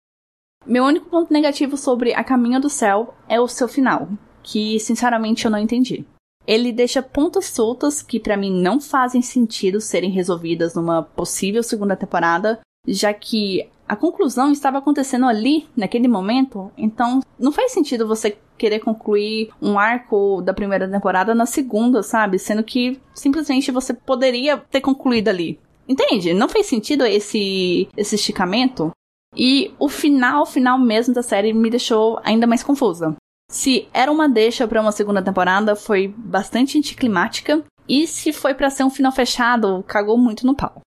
Meu 0.65 0.83
único 0.83 1.09
ponto 1.09 1.31
negativo 1.31 1.77
sobre 1.77 2.13
A 2.13 2.23
Caminho 2.23 2.59
do 2.59 2.69
Céu 2.69 3.13
é 3.29 3.39
o 3.39 3.47
seu 3.47 3.67
final, 3.67 4.09
que 4.43 4.79
sinceramente 4.79 5.45
eu 5.45 5.51
não 5.51 5.59
entendi 5.59 6.05
ele 6.47 6.71
deixa 6.71 7.03
pontas 7.03 7.45
soltas 7.47 8.01
que 8.01 8.19
para 8.19 8.37
mim 8.37 8.49
não 8.49 8.79
fazem 8.79 9.21
sentido 9.21 9.81
serem 9.81 10.09
resolvidas 10.09 10.73
numa 10.73 11.03
possível 11.03 11.61
segunda 11.61 11.95
temporada, 11.95 12.59
já 12.87 13.13
que 13.13 13.69
a 13.87 13.95
conclusão 13.95 14.51
estava 14.51 14.77
acontecendo 14.77 15.25
ali, 15.25 15.67
naquele 15.75 16.07
momento, 16.07 16.71
então 16.77 17.21
não 17.37 17.51
faz 17.51 17.71
sentido 17.71 18.07
você 18.07 18.37
querer 18.57 18.79
concluir 18.79 19.49
um 19.61 19.77
arco 19.77 20.41
da 20.41 20.53
primeira 20.53 20.89
temporada 20.89 21.35
na 21.35 21.45
segunda, 21.45 22.01
sabe? 22.01 22.39
Sendo 22.39 22.63
que 22.63 22.99
simplesmente 23.13 23.71
você 23.71 23.93
poderia 23.93 24.57
ter 24.57 24.81
concluído 24.81 25.27
ali. 25.27 25.59
Entende? 25.87 26.33
Não 26.33 26.49
fez 26.49 26.65
sentido 26.65 27.05
esse, 27.05 27.87
esse 27.95 28.15
esticamento. 28.15 28.91
E 29.35 29.71
o 29.79 29.87
final, 29.87 30.45
final 30.45 30.77
mesmo 30.79 31.13
da 31.13 31.21
série 31.21 31.53
me 31.53 31.69
deixou 31.69 32.19
ainda 32.23 32.47
mais 32.47 32.63
confusa. 32.63 33.15
Se 33.49 33.87
era 33.93 34.11
uma 34.11 34.27
deixa 34.27 34.67
para 34.67 34.81
uma 34.81 34.91
segunda 34.91 35.21
temporada, 35.21 35.73
foi 35.73 36.13
bastante 36.17 36.77
anticlimática. 36.77 37.63
E 37.87 38.05
se 38.05 38.33
foi 38.33 38.53
para 38.53 38.69
ser 38.69 38.83
um 38.83 38.89
final 38.89 39.11
fechado, 39.11 39.85
cagou 39.87 40.17
muito 40.17 40.45
no 40.45 40.53
pau. 40.53 40.81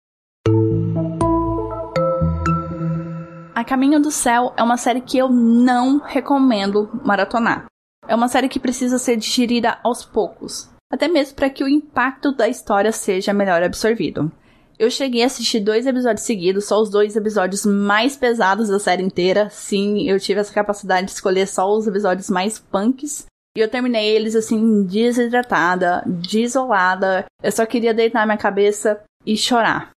A 3.54 3.62
Caminho 3.62 4.00
do 4.00 4.10
Céu 4.10 4.52
é 4.56 4.62
uma 4.62 4.76
série 4.76 5.00
que 5.00 5.16
eu 5.16 5.28
não 5.28 5.98
recomendo 5.98 6.90
maratonar. 7.04 7.66
É 8.08 8.14
uma 8.14 8.26
série 8.26 8.48
que 8.48 8.58
precisa 8.58 8.98
ser 8.98 9.16
digerida 9.16 9.78
aos 9.84 10.04
poucos, 10.04 10.68
até 10.92 11.06
mesmo 11.06 11.36
para 11.36 11.50
que 11.50 11.62
o 11.62 11.68
impacto 11.68 12.32
da 12.32 12.48
história 12.48 12.90
seja 12.90 13.32
melhor 13.32 13.62
absorvido. 13.62 14.32
Eu 14.78 14.90
cheguei 14.90 15.24
a 15.24 15.26
assistir 15.26 15.58
dois 15.58 15.86
episódios 15.86 16.24
seguidos, 16.24 16.66
só 16.66 16.80
os 16.80 16.88
dois 16.88 17.16
episódios 17.16 17.66
mais 17.66 18.16
pesados 18.16 18.68
da 18.68 18.78
série 18.78 19.02
inteira. 19.02 19.50
Sim, 19.50 20.08
eu 20.08 20.20
tive 20.20 20.38
essa 20.38 20.54
capacidade 20.54 21.08
de 21.08 21.14
escolher 21.14 21.48
só 21.48 21.68
os 21.68 21.86
episódios 21.88 22.30
mais 22.30 22.60
punks. 22.60 23.26
E 23.56 23.60
eu 23.60 23.68
terminei 23.68 24.14
eles 24.14 24.36
assim, 24.36 24.84
desidratada, 24.84 26.04
desolada. 26.06 27.24
Eu 27.42 27.50
só 27.50 27.66
queria 27.66 27.92
deitar 27.92 28.24
minha 28.24 28.38
cabeça 28.38 29.02
e 29.26 29.36
chorar. 29.36 29.90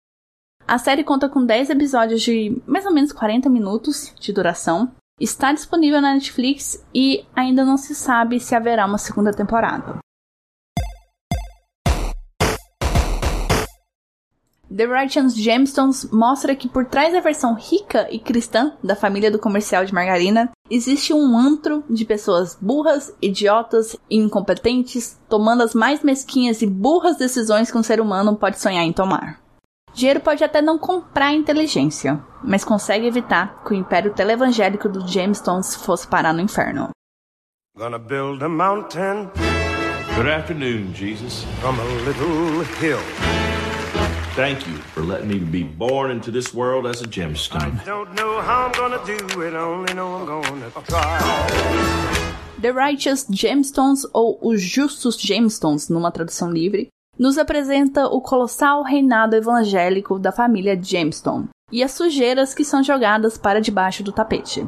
A 0.66 0.78
série 0.78 1.04
conta 1.04 1.28
com 1.28 1.44
10 1.44 1.68
episódios 1.68 2.22
de 2.22 2.56
mais 2.66 2.86
ou 2.86 2.94
menos 2.94 3.12
40 3.12 3.50
minutos 3.50 4.14
de 4.18 4.32
duração. 4.32 4.90
Está 5.20 5.52
disponível 5.52 6.00
na 6.00 6.14
Netflix 6.14 6.82
e 6.94 7.26
ainda 7.36 7.66
não 7.66 7.76
se 7.76 7.94
sabe 7.94 8.40
se 8.40 8.54
haverá 8.54 8.86
uma 8.86 8.96
segunda 8.96 9.30
temporada. 9.30 9.98
The 14.72 14.86
Righteous 14.86 15.34
Gemstones 15.34 16.08
mostra 16.12 16.54
que 16.54 16.68
por 16.68 16.84
trás 16.84 17.12
da 17.12 17.18
versão 17.18 17.54
rica 17.54 18.06
e 18.08 18.20
cristã 18.20 18.72
da 18.84 18.94
família 18.94 19.28
do 19.28 19.38
comercial 19.38 19.84
de 19.84 19.92
margarina, 19.92 20.48
existe 20.70 21.12
um 21.12 21.36
antro 21.36 21.82
de 21.90 22.04
pessoas 22.04 22.56
burras, 22.60 23.12
idiotas 23.20 23.96
e 24.08 24.16
incompetentes, 24.16 25.18
tomando 25.28 25.64
as 25.64 25.74
mais 25.74 26.04
mesquinhas 26.04 26.62
e 26.62 26.68
burras 26.68 27.16
decisões 27.16 27.68
que 27.68 27.76
um 27.76 27.82
ser 27.82 28.00
humano 28.00 28.36
pode 28.36 28.60
sonhar 28.60 28.84
em 28.84 28.92
tomar. 28.92 29.40
Dinheiro 29.92 30.20
pode 30.20 30.44
até 30.44 30.62
não 30.62 30.78
comprar 30.78 31.32
inteligência, 31.32 32.22
mas 32.44 32.64
consegue 32.64 33.08
evitar 33.08 33.64
que 33.64 33.72
o 33.72 33.76
império 33.76 34.14
televangélico 34.14 34.88
dos 34.88 35.10
Gemstones 35.10 35.74
fosse 35.74 36.06
parar 36.06 36.32
no 36.32 36.40
inferno. 36.40 36.90
Gonna 37.76 37.98
build 37.98 38.44
a 38.44 38.48
mountain. 38.48 39.30
Good 40.14 40.28
afternoon, 40.28 40.92
Jesus. 40.94 41.44
From 41.60 41.74
a 41.80 41.84
little 42.04 42.62
hill. 42.80 43.00
Thank 44.36 44.64
you 44.68 44.76
for 44.94 45.02
letting 45.02 45.26
me 45.26 45.40
be 45.40 45.64
born 45.64 46.12
into 46.12 46.30
this 46.30 46.54
world 46.54 46.86
as 46.86 47.02
a 47.02 47.04
gemstone. 47.04 47.80
I 47.80 47.84
don't 47.84 48.14
know 48.14 48.40
how 48.40 48.66
I'm 48.66 48.72
gonna 48.72 49.04
do 49.04 49.42
it, 49.42 49.54
only 49.54 49.92
know 49.92 50.18
I'm 50.18 50.24
gonna 50.24 50.70
try. 50.86 51.18
The 52.60 52.72
Righteous 52.72 53.26
Gemstones, 53.28 54.06
ou 54.12 54.38
Os 54.40 54.62
Justos 54.62 55.16
Gemstones, 55.20 55.88
numa 55.88 56.12
tradução 56.12 56.48
livre, 56.52 56.88
nos 57.18 57.38
apresenta 57.38 58.06
o 58.06 58.20
colossal 58.20 58.84
reinado 58.84 59.34
evangélico 59.34 60.16
da 60.16 60.30
família 60.30 60.80
Gemstone 60.80 61.48
e 61.72 61.82
as 61.82 61.90
sujeiras 61.90 62.54
que 62.54 62.64
são 62.64 62.84
jogadas 62.84 63.36
para 63.36 63.60
debaixo 63.60 64.04
do 64.04 64.12
tapete. 64.12 64.64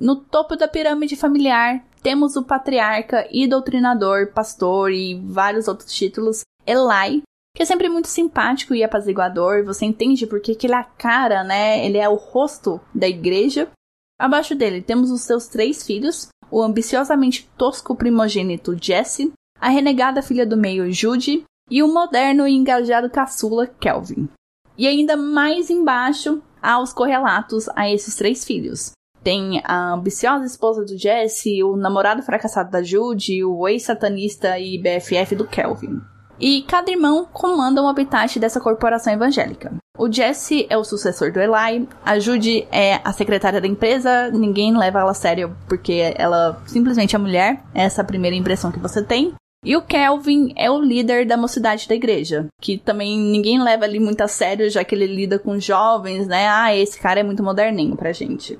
No 0.00 0.14
topo 0.14 0.54
da 0.54 0.68
pirâmide 0.68 1.16
familiar, 1.16 1.84
temos 2.02 2.36
o 2.36 2.44
patriarca 2.44 3.26
e 3.32 3.48
doutrinador, 3.48 4.32
pastor 4.32 4.92
e 4.92 5.20
vários 5.26 5.66
outros 5.66 5.92
títulos, 5.92 6.42
Eli, 6.64 7.22
que 7.54 7.62
é 7.62 7.66
sempre 7.66 7.88
muito 7.88 8.08
simpático 8.08 8.74
e 8.74 8.82
apaziguador, 8.82 9.64
você 9.64 9.84
entende 9.84 10.26
porque 10.26 10.54
que 10.54 10.66
ele 10.66 10.74
é 10.74 10.78
a 10.78 10.84
cara, 10.84 11.44
né? 11.44 11.84
Ele 11.84 11.98
é 11.98 12.08
o 12.08 12.14
rosto 12.14 12.80
da 12.94 13.06
igreja. 13.06 13.70
Abaixo 14.18 14.54
dele 14.54 14.80
temos 14.80 15.10
os 15.10 15.22
seus 15.22 15.48
três 15.48 15.84
filhos, 15.84 16.28
o 16.50 16.62
ambiciosamente 16.62 17.50
tosco 17.56 17.94
primogênito 17.94 18.76
Jesse, 18.80 19.32
a 19.60 19.68
renegada 19.68 20.22
filha 20.22 20.46
do 20.46 20.56
meio 20.56 20.90
Judy 20.90 21.44
e 21.70 21.82
o 21.82 21.92
moderno 21.92 22.46
e 22.46 22.54
engajado 22.54 23.10
caçula 23.10 23.66
Kelvin. 23.66 24.28
E 24.76 24.86
ainda 24.86 25.16
mais 25.16 25.68
embaixo 25.68 26.42
há 26.60 26.80
os 26.80 26.92
correlatos 26.92 27.68
a 27.76 27.90
esses 27.90 28.16
três 28.16 28.44
filhos. 28.44 28.92
Tem 29.22 29.60
a 29.64 29.92
ambiciosa 29.92 30.46
esposa 30.46 30.84
do 30.84 30.98
Jesse, 30.98 31.62
o 31.62 31.76
namorado 31.76 32.22
fracassado 32.22 32.70
da 32.70 32.82
Judy, 32.82 33.44
o 33.44 33.68
ex-satanista 33.68 34.58
e 34.58 34.78
BFF 34.78 35.36
do 35.36 35.46
Kelvin 35.46 36.00
e 36.38 36.62
cada 36.62 36.90
irmão 36.90 37.26
comanda 37.32 37.82
um 37.82 37.88
habitat 37.88 38.38
dessa 38.38 38.60
corporação 38.60 39.12
evangélica. 39.12 39.72
O 39.98 40.10
Jesse 40.10 40.66
é 40.70 40.76
o 40.76 40.84
sucessor 40.84 41.32
do 41.32 41.40
Eli, 41.40 41.88
a 42.04 42.18
Judy 42.18 42.66
é 42.72 43.00
a 43.04 43.12
secretária 43.12 43.60
da 43.60 43.66
empresa, 43.66 44.30
ninguém 44.30 44.76
leva 44.76 45.00
ela 45.00 45.10
a 45.10 45.14
sério 45.14 45.56
porque 45.68 46.14
ela 46.16 46.60
simplesmente 46.66 47.14
é 47.14 47.18
mulher, 47.18 47.62
essa 47.74 48.00
é 48.00 48.02
a 48.02 48.06
primeira 48.06 48.36
impressão 48.36 48.72
que 48.72 48.78
você 48.78 49.02
tem. 49.02 49.34
E 49.64 49.76
o 49.76 49.82
Kelvin 49.82 50.52
é 50.56 50.68
o 50.68 50.82
líder 50.82 51.24
da 51.24 51.36
mocidade 51.36 51.86
da 51.86 51.94
igreja, 51.94 52.46
que 52.60 52.78
também 52.78 53.16
ninguém 53.16 53.62
leva 53.62 53.84
ali 53.84 54.00
muito 54.00 54.20
a 54.20 54.26
sério, 54.26 54.68
já 54.68 54.82
que 54.82 54.92
ele 54.92 55.06
lida 55.06 55.38
com 55.38 55.60
jovens, 55.60 56.26
né? 56.26 56.48
Ah, 56.48 56.74
esse 56.74 56.98
cara 56.98 57.20
é 57.20 57.22
muito 57.22 57.44
moderninho 57.44 57.96
pra 57.96 58.12
gente. 58.12 58.58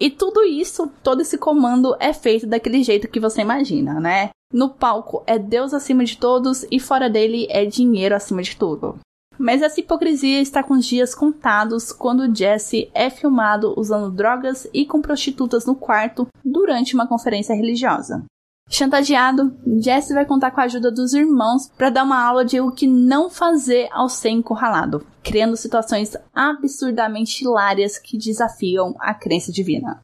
E 0.00 0.10
tudo 0.10 0.42
isso, 0.42 0.90
todo 1.04 1.22
esse 1.22 1.38
comando 1.38 1.94
é 2.00 2.12
feito 2.12 2.48
daquele 2.48 2.82
jeito 2.82 3.06
que 3.06 3.20
você 3.20 3.42
imagina, 3.42 4.00
né? 4.00 4.30
No 4.54 4.68
palco 4.68 5.24
é 5.26 5.36
Deus 5.36 5.74
acima 5.74 6.04
de 6.04 6.16
todos 6.16 6.64
e 6.70 6.78
fora 6.78 7.10
dele 7.10 7.48
é 7.50 7.64
dinheiro 7.64 8.14
acima 8.14 8.40
de 8.40 8.56
tudo. 8.56 9.00
Mas 9.36 9.60
essa 9.62 9.80
hipocrisia 9.80 10.40
está 10.40 10.62
com 10.62 10.74
os 10.74 10.86
dias 10.86 11.12
contados 11.12 11.90
quando 11.90 12.32
Jesse 12.32 12.88
é 12.94 13.10
filmado 13.10 13.74
usando 13.76 14.14
drogas 14.14 14.68
e 14.72 14.86
com 14.86 15.02
prostitutas 15.02 15.66
no 15.66 15.74
quarto 15.74 16.28
durante 16.44 16.94
uma 16.94 17.08
conferência 17.08 17.52
religiosa. 17.52 18.24
Chantageado, 18.70 19.52
Jesse 19.82 20.14
vai 20.14 20.24
contar 20.24 20.52
com 20.52 20.60
a 20.60 20.64
ajuda 20.64 20.88
dos 20.92 21.14
irmãos 21.14 21.68
para 21.76 21.90
dar 21.90 22.04
uma 22.04 22.24
aula 22.24 22.44
de 22.44 22.60
o 22.60 22.70
que 22.70 22.86
não 22.86 23.28
fazer 23.28 23.88
ao 23.90 24.08
ser 24.08 24.30
encurralado, 24.30 25.04
criando 25.24 25.56
situações 25.56 26.16
absurdamente 26.32 27.42
hilárias 27.42 27.98
que 27.98 28.16
desafiam 28.16 28.94
a 29.00 29.12
crença 29.14 29.50
divina. 29.50 30.00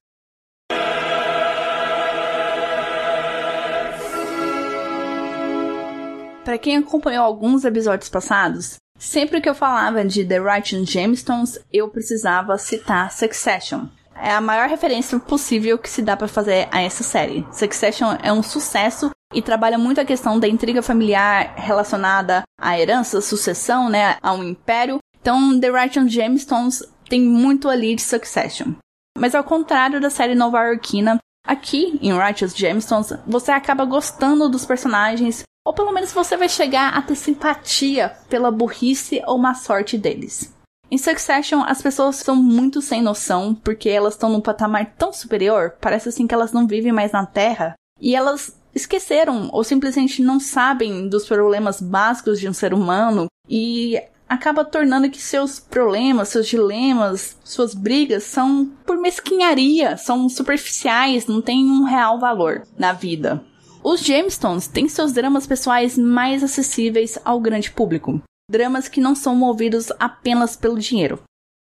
Para 6.45 6.59
quem 6.59 6.79
acompanhou 6.79 7.25
alguns 7.25 7.65
episódios 7.65 8.09
passados, 8.09 8.77
sempre 8.99 9.41
que 9.41 9.49
eu 9.49 9.55
falava 9.55 10.05
de 10.05 10.25
The 10.25 10.39
Righteous 10.39 10.89
Gemstones, 10.89 11.59
eu 11.73 11.89
precisava 11.89 12.57
citar 12.57 13.13
Succession, 13.13 13.87
é 14.23 14.33
a 14.33 14.41
maior 14.41 14.69
referência 14.69 15.19
possível 15.19 15.79
que 15.79 15.89
se 15.89 16.03
dá 16.03 16.17
para 16.17 16.29
fazer 16.29 16.69
a 16.71 16.81
essa 16.81 17.03
série. 17.03 17.47
Succession 17.53 18.17
é 18.23 18.33
um 18.33 18.43
sucesso 18.43 19.11
e 19.33 19.41
trabalha 19.41 19.79
muito 19.79 20.01
a 20.01 20.05
questão 20.05 20.39
da 20.39 20.49
intriga 20.49 20.83
familiar 20.83 21.55
relacionada 21.57 22.43
à 22.61 22.79
herança, 22.79 23.21
sucessão, 23.21 23.89
né, 23.89 24.17
a 24.23 24.33
um 24.33 24.45
império. 24.45 24.99
Então, 25.21 25.59
The 25.59 25.71
Righteous 25.71 26.13
Gemstones 26.13 26.83
tem 27.09 27.23
muito 27.23 27.69
ali 27.69 27.95
de 27.95 28.03
Succession. 28.03 28.73
Mas 29.17 29.35
ao 29.35 29.45
contrário 29.45 30.01
da 30.01 30.11
série 30.11 30.35
nova-iorquina, 30.35 31.19
aqui 31.45 31.99
em 32.01 32.17
Righteous 32.17 32.55
Gemstones, 32.55 33.13
você 33.27 33.51
acaba 33.51 33.85
gostando 33.85 34.49
dos 34.49 34.65
personagens, 34.65 35.43
ou 35.65 35.75
pelo 35.75 35.93
menos 35.93 36.13
você 36.13 36.37
vai 36.37 36.49
chegar 36.49 36.95
a 36.95 37.03
ter 37.03 37.15
simpatia 37.15 38.17
pela 38.29 38.51
burrice 38.51 39.23
ou 39.27 39.39
má 39.39 39.55
sorte 39.55 39.99
deles. 39.99 40.55
Em 40.91 40.99
Succession, 40.99 41.63
as 41.63 41.81
pessoas 41.81 42.17
são 42.17 42.35
muito 42.35 42.83
sem 42.83 43.01
noção, 43.01 43.55
porque 43.55 43.89
elas 43.89 44.15
estão 44.15 44.29
num 44.29 44.41
patamar 44.41 44.95
tão 44.99 45.13
superior, 45.13 45.77
parece 45.81 46.09
assim 46.09 46.27
que 46.27 46.35
elas 46.35 46.53
não 46.53 46.67
vivem 46.67 46.91
mais 46.91 47.13
na 47.13 47.25
Terra, 47.25 47.75
e 48.01 48.17
elas 48.17 48.59
esqueceram 48.75 49.49
ou 49.53 49.63
simplesmente 49.63 50.23
não 50.23 50.41
sabem 50.41 51.09
dos 51.09 51.27
problemas 51.27 51.81
básicos 51.81 52.41
de 52.41 52.49
um 52.49 52.53
ser 52.53 52.73
humano 52.73 53.27
e 53.49 54.01
acaba 54.31 54.65
tornando 54.65 55.11
que 55.11 55.21
seus 55.21 55.59
problemas, 55.59 56.29
seus 56.29 56.47
dilemas, 56.47 57.37
suas 57.45 57.75
brigas 57.75 58.23
são 58.23 58.71
por 58.87 58.97
mesquinharia, 58.97 59.97
são 59.97 60.29
superficiais, 60.29 61.27
não 61.27 61.43
têm 61.43 61.65
um 61.65 61.83
real 61.83 62.19
valor 62.19 62.63
na 62.79 62.93
vida. 62.93 63.45
Os 63.83 64.01
Jamestones 64.01 64.69
têm 64.69 64.89
seus 64.89 65.13
dramas 65.13 65.47
pessoais 65.47 65.99
mais 65.99 66.45
acessíveis 66.45 67.19
ao 67.25 67.41
grande 67.41 67.71
público 67.71 68.23
dramas 68.51 68.89
que 68.89 69.01
não 69.01 69.15
são 69.15 69.37
movidos 69.37 69.93
apenas 69.99 70.57
pelo 70.57 70.79
dinheiro. 70.79 71.23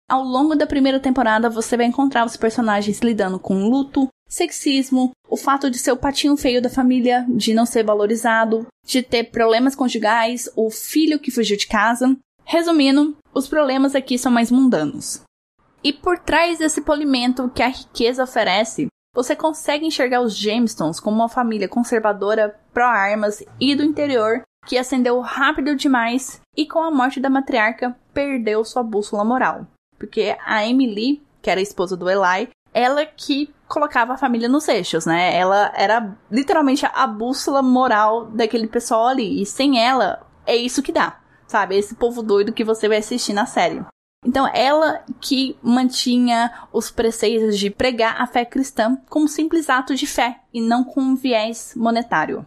Ao 0.09 0.23
longo 0.23 0.55
da 0.55 0.67
primeira 0.67 1.01
temporada, 1.01 1.51
você 1.51 1.77
vai 1.77 1.87
encontrar 1.87 2.25
os 2.25 2.37
personagens 2.37 3.01
lidando 3.01 3.41
com 3.41 3.69
luto, 3.69 4.07
sexismo, 4.29 5.11
o 5.29 5.37
fato 5.37 5.69
de 5.69 5.79
ser 5.79 5.91
o 5.91 5.97
patinho 5.97 6.37
feio 6.37 6.63
da 6.63 6.71
família, 6.71 7.27
de 7.29 7.53
não 7.53 7.67
ser 7.67 7.85
valorizado, 7.85 8.67
de 8.87 9.03
ter 9.03 9.25
problemas 9.25 9.75
conjugais, 9.75 10.49
o 10.55 10.71
filho 10.71 11.19
que 11.19 11.33
fugiu 11.33 11.57
de 11.57 11.67
casa. 11.67 12.17
Resumindo, 12.49 13.17
os 13.35 13.49
problemas 13.49 13.97
aqui 13.97 14.17
são 14.17 14.31
mais 14.31 14.53
mundanos. 14.53 15.21
E 15.83 15.93
por 15.93 16.17
trás 16.17 16.61
desse 16.61 16.81
polimento 16.81 17.51
que 17.53 17.61
a 17.61 17.69
riqueza 17.69 18.23
oferece, 18.23 18.87
você 19.13 19.35
consegue 19.35 19.85
enxergar 19.85 20.21
os 20.21 20.37
Jamestones 20.37 21.01
como 21.01 21.17
uma 21.17 21.29
família 21.29 21.69
conservadora, 21.69 22.57
pró-armas 22.73 23.43
e 23.61 23.75
do 23.75 23.83
interior 23.83 24.43
que 24.65 24.79
ascendeu 24.79 25.21
rápido 25.21 25.75
demais 25.75 26.41
e 26.57 26.67
com 26.67 26.81
a 26.81 26.91
morte 26.91 27.19
da 27.19 27.29
matriarca 27.29 27.97
perdeu 28.15 28.65
sua 28.65 28.83
bússola 28.85 29.25
moral. 29.25 29.67
Porque 29.99 30.37
a 30.45 30.65
Emily, 30.65 31.23
que 31.43 31.51
era 31.51 31.59
a 31.59 31.63
esposa 31.63 31.97
do 31.97 32.09
Eli, 32.09 32.49
ela 32.73 33.05
que 33.05 33.53
colocava 33.67 34.13
a 34.13 34.19
família 34.19 34.49
nos 34.49 34.69
eixos, 34.69 35.05
né? 35.05 35.37
Ela 35.37 35.73
era 35.75 36.17
literalmente 36.31 36.87
a 36.87 37.07
bússola 37.09 37.61
moral 37.61 38.27
daquele 38.27 38.69
pessoal 38.69 39.09
ali. 39.09 39.43
E 39.43 39.47
sem 39.47 39.81
ela, 39.83 40.25
é 40.45 40.55
isso 40.55 40.83
que 40.83 40.93
dá, 40.93 41.19
sabe? 41.47 41.77
Esse 41.77 41.95
povo 41.95 42.23
doido 42.23 42.53
que 42.53 42.65
você 42.65 42.89
vai 42.89 42.99
assistir 42.99 43.33
na 43.33 43.47
série. 43.47 43.85
Então, 44.25 44.49
ela 44.53 45.05
que 45.21 45.57
mantinha 45.63 46.53
os 46.73 46.91
preceitos 46.91 47.57
de 47.59 47.71
pregar 47.71 48.21
a 48.21 48.27
fé 48.27 48.45
cristã 48.45 48.99
como 49.09 49.29
simples 49.29 49.71
ato 49.71 49.95
de 49.95 50.07
fé 50.07 50.41
e 50.53 50.61
não 50.61 50.83
com 50.83 51.01
um 51.01 51.15
viés 51.15 51.75
monetário. 51.77 52.45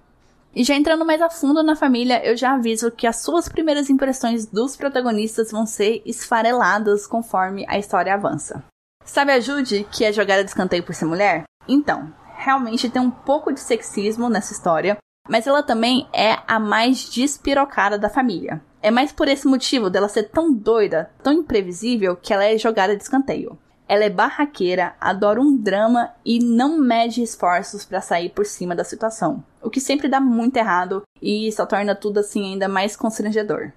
E 0.53 0.63
já 0.63 0.75
entrando 0.75 1.05
mais 1.05 1.21
a 1.21 1.29
fundo 1.29 1.63
na 1.63 1.75
família, 1.75 2.25
eu 2.25 2.35
já 2.35 2.53
aviso 2.53 2.91
que 2.91 3.07
as 3.07 3.21
suas 3.21 3.47
primeiras 3.47 3.89
impressões 3.89 4.45
dos 4.45 4.75
protagonistas 4.75 5.51
vão 5.51 5.65
ser 5.65 6.01
esfareladas 6.05 7.05
conforme 7.05 7.65
a 7.69 7.77
história 7.77 8.13
avança. 8.13 8.63
Sabe 9.05 9.31
a 9.31 9.39
Judy, 9.39 9.88
que 9.91 10.03
é 10.03 10.12
jogada 10.12 10.43
de 10.43 10.49
escanteio 10.49 10.83
por 10.83 10.93
ser 10.93 11.05
mulher? 11.05 11.43
Então, 11.67 12.12
realmente 12.35 12.89
tem 12.89 13.01
um 13.01 13.12
pouco 13.12 13.53
de 13.53 13.59
sexismo 13.59 14.27
nessa 14.27 14.51
história, 14.51 14.97
mas 15.29 15.45
ela 15.45 15.61
também 15.61 16.07
é 16.11 16.39
a 16.47 16.59
mais 16.59 17.09
despirocada 17.09 17.97
da 17.97 18.09
família. 18.09 18.61
É 18.81 18.89
mais 18.89 19.11
por 19.11 19.27
esse 19.27 19.47
motivo 19.47 19.89
dela 19.89 20.09
ser 20.09 20.23
tão 20.23 20.51
doida, 20.51 21.11
tão 21.21 21.33
imprevisível, 21.33 22.15
que 22.15 22.33
ela 22.33 22.45
é 22.45 22.57
jogada 22.57 22.95
de 22.95 23.03
escanteio. 23.03 23.57
Ela 23.87 24.05
é 24.05 24.09
barraqueira, 24.09 24.95
adora 24.99 25.39
um 25.39 25.55
drama 25.55 26.11
e 26.25 26.39
não 26.39 26.77
mede 26.77 27.21
esforços 27.21 27.85
para 27.85 28.01
sair 28.01 28.29
por 28.29 28.45
cima 28.45 28.75
da 28.75 28.83
situação, 28.83 29.43
o 29.61 29.69
que 29.69 29.79
sempre 29.79 30.07
dá 30.07 30.19
muito 30.19 30.57
errado 30.57 31.03
e 31.21 31.51
só 31.51 31.65
torna 31.65 31.95
tudo 31.95 32.19
assim 32.19 32.53
ainda 32.53 32.67
mais 32.67 32.95
constrangedor. 32.95 33.71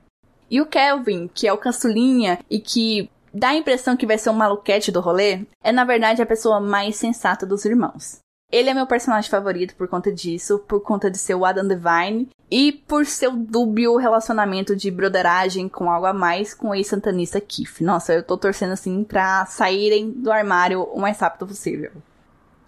E 0.51 0.61
o 0.61 0.67
Kelvin, 0.67 1.31
que 1.33 1.49
é 1.49 1.53
o 1.53 1.59
caçulinha 1.59 2.39
e 2.51 2.61
que 2.61 3.11
dá 3.33 3.49
a 3.49 3.57
impressão 3.57 3.97
que 3.97 4.07
vai 4.07 4.19
ser 4.19 4.29
um 4.29 4.35
maluquete 4.35 4.93
do 4.93 5.01
rolê, 5.01 5.47
é 5.65 5.73
na 5.73 5.85
verdade 5.85 6.21
a 6.21 6.27
pessoa 6.27 6.61
mais 6.61 6.97
sensata 6.97 7.47
dos 7.47 7.65
irmãos. 7.65 8.22
Ele 8.53 8.69
é 8.69 8.75
meu 8.75 8.87
personagem 8.87 9.31
favorito 9.31 9.75
por 9.75 9.89
conta 9.89 10.13
disso, 10.13 10.59
por 10.59 10.83
conta 10.83 11.11
de 11.11 11.17
ser 11.17 11.35
o 11.35 11.47
Adam 11.47 11.67
Devine 11.67 12.29
e 12.51 12.71
por 12.71 13.07
seu 13.07 13.35
dúbio 13.35 13.97
relacionamento 13.97 14.77
de 14.77 14.91
broderagem 14.91 15.71
com 15.71 15.91
algo 15.91 16.05
a 16.05 16.13
mais 16.13 16.53
com 16.53 16.69
o 16.69 16.75
ex-santanista 16.75 17.41
Keith. 17.41 17.81
Nossa, 17.81 18.13
eu 18.13 18.23
tô 18.23 18.37
torcendo 18.37 18.73
assim 18.73 19.05
pra 19.05 19.47
saírem 19.47 20.11
do 20.11 20.31
armário 20.31 20.83
o 20.83 21.01
mais 21.01 21.19
rápido 21.19 21.47
possível. 21.47 21.93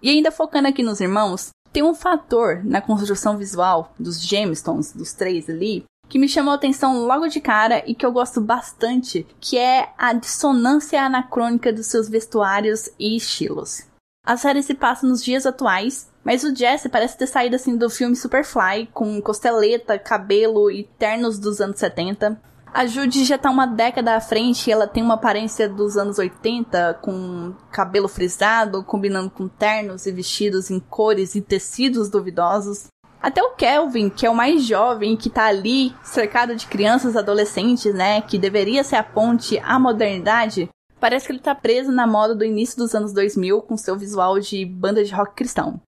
E 0.01 0.09
ainda 0.09 0.31
focando 0.31 0.67
aqui 0.67 0.81
nos 0.81 0.99
irmãos, 0.99 1.49
tem 1.71 1.83
um 1.83 1.93
fator 1.93 2.63
na 2.63 2.81
construção 2.81 3.37
visual 3.37 3.93
dos 3.99 4.19
Jamestones, 4.19 4.91
dos 4.91 5.13
três 5.13 5.47
ali, 5.47 5.83
que 6.09 6.17
me 6.17 6.27
chamou 6.27 6.53
a 6.53 6.55
atenção 6.55 7.05
logo 7.05 7.27
de 7.27 7.39
cara 7.39 7.83
e 7.85 7.93
que 7.93 8.05
eu 8.05 8.11
gosto 8.11 8.41
bastante, 8.41 9.27
que 9.39 9.55
é 9.55 9.89
a 9.99 10.13
dissonância 10.13 11.03
anacrônica 11.03 11.71
dos 11.71 11.85
seus 11.85 12.09
vestuários 12.09 12.89
e 12.97 13.15
estilos. 13.15 13.83
A 14.25 14.35
série 14.37 14.63
se 14.63 14.73
passa 14.73 15.05
nos 15.05 15.23
dias 15.23 15.45
atuais, 15.45 16.09
mas 16.23 16.43
o 16.43 16.55
Jesse 16.55 16.89
parece 16.89 17.15
ter 17.15 17.27
saído 17.27 17.55
assim 17.55 17.77
do 17.77 17.91
filme 17.91 18.15
Superfly, 18.15 18.89
com 18.91 19.21
costeleta, 19.21 19.99
cabelo 19.99 20.71
e 20.71 20.83
ternos 20.97 21.37
dos 21.37 21.61
anos 21.61 21.77
70. 21.77 22.41
A 22.73 22.87
Judy 22.87 23.23
já 23.23 23.37
tá 23.37 23.51
uma 23.51 23.67
década 23.67 24.15
à 24.15 24.19
frente 24.19 24.67
e 24.67 24.73
ela 24.73 24.87
tem 24.87 25.03
uma 25.03 25.13
aparência 25.13 25.69
dos 25.69 25.95
anos 25.95 26.17
80, 26.17 26.95
com 27.01 27.53
cabelo 27.71 28.07
frisado, 28.07 28.83
combinando 28.83 29.29
com 29.29 29.47
ternos 29.47 30.07
e 30.07 30.11
vestidos 30.11 30.71
em 30.71 30.79
cores 30.79 31.35
e 31.35 31.41
tecidos 31.41 32.09
duvidosos. 32.09 32.87
Até 33.21 33.41
o 33.43 33.51
Kelvin, 33.51 34.09
que 34.09 34.25
é 34.25 34.29
o 34.29 34.35
mais 34.35 34.63
jovem, 34.63 35.15
que 35.15 35.29
tá 35.29 35.45
ali, 35.45 35.95
cercado 36.03 36.55
de 36.55 36.67
crianças 36.67 37.15
adolescentes, 37.15 37.93
né, 37.93 38.21
que 38.21 38.37
deveria 38.37 38.83
ser 38.83 38.97
a 38.97 39.03
ponte 39.03 39.57
à 39.59 39.79
modernidade, 39.79 40.69
Parece 40.99 41.27
que 41.27 41.33
ele 41.33 41.39
tá 41.39 41.53
preso 41.53 41.91
na 41.91 42.07
moda 42.07 42.33
do 42.33 42.45
início 42.45 42.77
dos 42.77 42.95
anos 42.95 43.13
2000 43.13 43.61
com 43.61 43.77
seu 43.77 43.97
visual 43.97 44.39
de 44.39 44.65
banda 44.65 45.03
de 45.03 45.13
rock 45.13 45.35
cristão. 45.35 45.81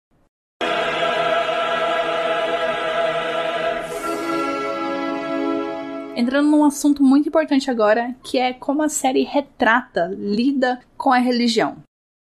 Entrando 6.16 6.50
num 6.50 6.64
assunto 6.64 7.04
muito 7.04 7.28
importante 7.28 7.70
agora, 7.70 8.16
que 8.24 8.38
é 8.38 8.54
como 8.54 8.82
a 8.82 8.90
série 8.90 9.24
retrata, 9.24 10.08
lida 10.18 10.80
com 10.98 11.12
a 11.12 11.18
religião. 11.18 11.78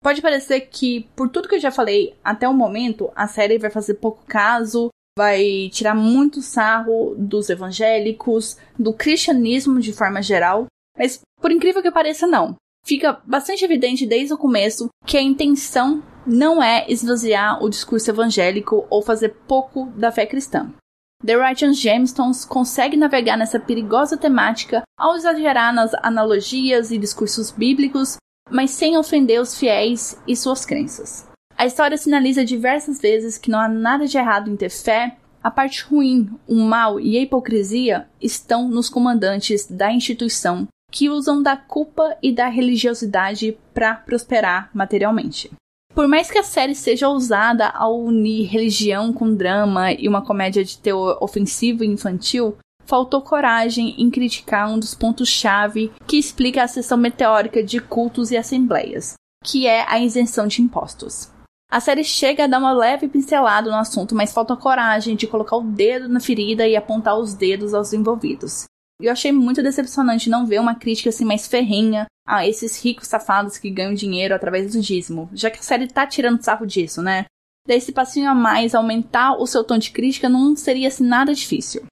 Pode 0.03 0.23
parecer 0.23 0.61
que, 0.63 1.09
por 1.15 1.29
tudo 1.29 1.49
que 1.49 1.57
eu 1.57 1.61
já 1.61 1.71
falei 1.71 2.15
até 2.25 2.49
o 2.49 2.55
momento, 2.55 3.11
a 3.15 3.27
série 3.27 3.59
vai 3.59 3.69
fazer 3.69 3.95
pouco 3.95 4.25
caso, 4.27 4.89
vai 5.19 5.69
tirar 5.71 5.95
muito 5.95 6.41
sarro 6.41 7.15
dos 7.19 7.51
evangélicos, 7.51 8.57
do 8.79 8.95
cristianismo 8.95 9.81
de 9.81 9.93
forma 9.93 10.23
geral, 10.23 10.67
mas 10.97 11.21
por 11.41 11.51
incrível 11.53 11.83
que 11.83 11.91
pareça, 11.91 12.27
não 12.27 12.57
fica 12.85 13.21
bastante 13.25 13.65
evidente 13.65 14.07
desde 14.07 14.35
o 14.35 14.39
começo 14.39 14.89
que 15.07 15.17
a 15.17 15.23
intenção 15.23 16.03
não 16.27 16.63
é 16.63 16.85
esvaziar 16.89 17.63
o 17.63 17.69
discurso 17.69 18.11
evangélico 18.11 18.87
ou 18.91 19.03
fazer 19.03 19.31
pouco 19.47 19.87
da 19.97 20.13
fé 20.13 20.27
cristã. 20.27 20.73
The 21.25 21.37
Righteous 21.37 21.79
Gemstones 21.79 22.45
consegue 22.45 22.97
navegar 22.97 23.37
nessa 23.37 23.61
perigosa 23.61 24.17
temática 24.17 24.83
ao 24.99 25.15
exagerar 25.17 25.75
nas 25.75 25.93
analogias 26.03 26.91
e 26.91 26.99
discursos 26.99 27.51
bíblicos, 27.51 28.17
mas 28.51 28.71
sem 28.71 28.97
ofender 28.97 29.41
os 29.41 29.57
fiéis 29.59 30.21
e 30.27 30.35
suas 30.35 30.65
crenças. 30.65 31.29
A 31.57 31.67
história 31.67 31.99
sinaliza 31.99 32.43
diversas 32.43 32.99
vezes 33.01 33.37
que 33.37 33.51
não 33.51 33.61
há 33.61 33.69
nada 33.69 34.07
de 34.07 34.17
errado 34.17 34.51
em 34.51 34.57
ter 34.57 34.71
fé, 34.71 35.19
a 35.43 35.51
parte 35.51 35.85
ruim, 35.85 36.31
o 36.47 36.55
mal 36.55 36.99
e 36.99 37.17
a 37.19 37.21
hipocrisia 37.21 38.09
estão 38.21 38.69
nos 38.69 38.89
comandantes 38.89 39.67
da 39.67 39.93
instituição 39.93 40.67
que 40.91 41.09
usam 41.09 41.43
da 41.43 41.57
culpa 41.57 42.17
e 42.23 42.33
da 42.33 42.49
religiosidade 42.49 43.57
para 43.73 43.95
prosperar 43.95 44.71
materialmente. 44.75 45.51
Por 45.95 46.07
mais 46.07 46.31
que 46.31 46.39
a 46.39 46.43
série 46.43 46.75
seja 46.75 47.09
ousada 47.09 47.69
ao 47.69 48.01
unir 48.01 48.49
religião 48.49 49.13
com 49.13 49.35
drama 49.35 49.93
e 49.93 50.09
uma 50.09 50.25
comédia 50.25 50.65
de 50.65 50.79
teor 50.79 51.19
ofensivo 51.21 51.83
e 51.83 51.87
infantil, 51.87 52.57
faltou 52.85 53.23
coragem 53.23 53.95
em 53.99 54.11
criticar 54.11 54.71
um 54.71 54.79
dos 54.79 54.95
pontos-chave 54.95 55.93
que 56.07 56.17
explica 56.17 56.63
a 56.63 56.69
seção 56.69 56.99
meteórica 56.99 57.63
de 57.63 57.81
cultos 57.81 58.31
e 58.31 58.37
assembleias, 58.37 59.15
que 59.45 59.67
é 59.67 59.85
a 59.89 60.01
isenção 60.01 60.47
de 60.47 60.63
impostos. 60.63 61.31
A 61.71 61.79
série 61.79 62.03
chega 62.03 62.45
a 62.45 62.47
dar 62.49 62.59
uma 62.59 62.73
leve 62.73 63.07
pincelada 63.07 63.71
no 63.71 63.77
assunto, 63.77 64.13
mas 64.13 64.33
falta 64.33 64.57
coragem 64.57 65.15
de 65.15 65.29
colocar 65.29 65.57
o 65.57 65.63
dedo 65.63 66.09
na 66.09 66.19
ferida 66.19 66.67
e 66.67 66.75
apontar 66.75 67.17
os 67.17 67.33
dedos 67.33 67.73
aos 67.75 67.93
envolvidos. 67.93 68.65
Eu 69.01 69.13
achei 69.13 69.33
muito 69.33 69.63
decepcionante 69.63 70.29
não 70.29 70.47
ver 70.47 70.61
uma 70.61 70.75
crítica 70.75 71.09
assim 71.09 71.25
mais 71.25 71.47
ferrenha 71.47 72.07
a 72.27 72.47
esses 72.47 72.83
ricos 72.83 73.09
safados 73.09 73.59
que 73.59 73.71
ganham 73.71 73.95
dinheiro 73.95 74.35
através 74.35 74.73
do 74.73 74.81
dízimo, 74.81 75.29
já 75.33 75.51
que 75.51 75.59
a 75.59 75.63
série 75.63 75.89
tá 75.89 76.07
tirando 76.07 76.43
sarro 76.43 76.67
disso, 76.67 77.03
né? 77.03 77.25
Daí 77.67 77.79
esse 77.79 77.93
passinho 77.93 78.31
a 78.31 78.35
mais, 78.35 78.75
aumentar 78.75 79.37
o 79.37 79.47
seu 79.47 79.65
tom 79.65 79.79
de 79.79 79.91
crítica 79.91 80.29
não 80.29 80.55
seria 80.57 80.89
assim 80.89 81.05
nada 81.05 81.35
difícil. 81.35 81.83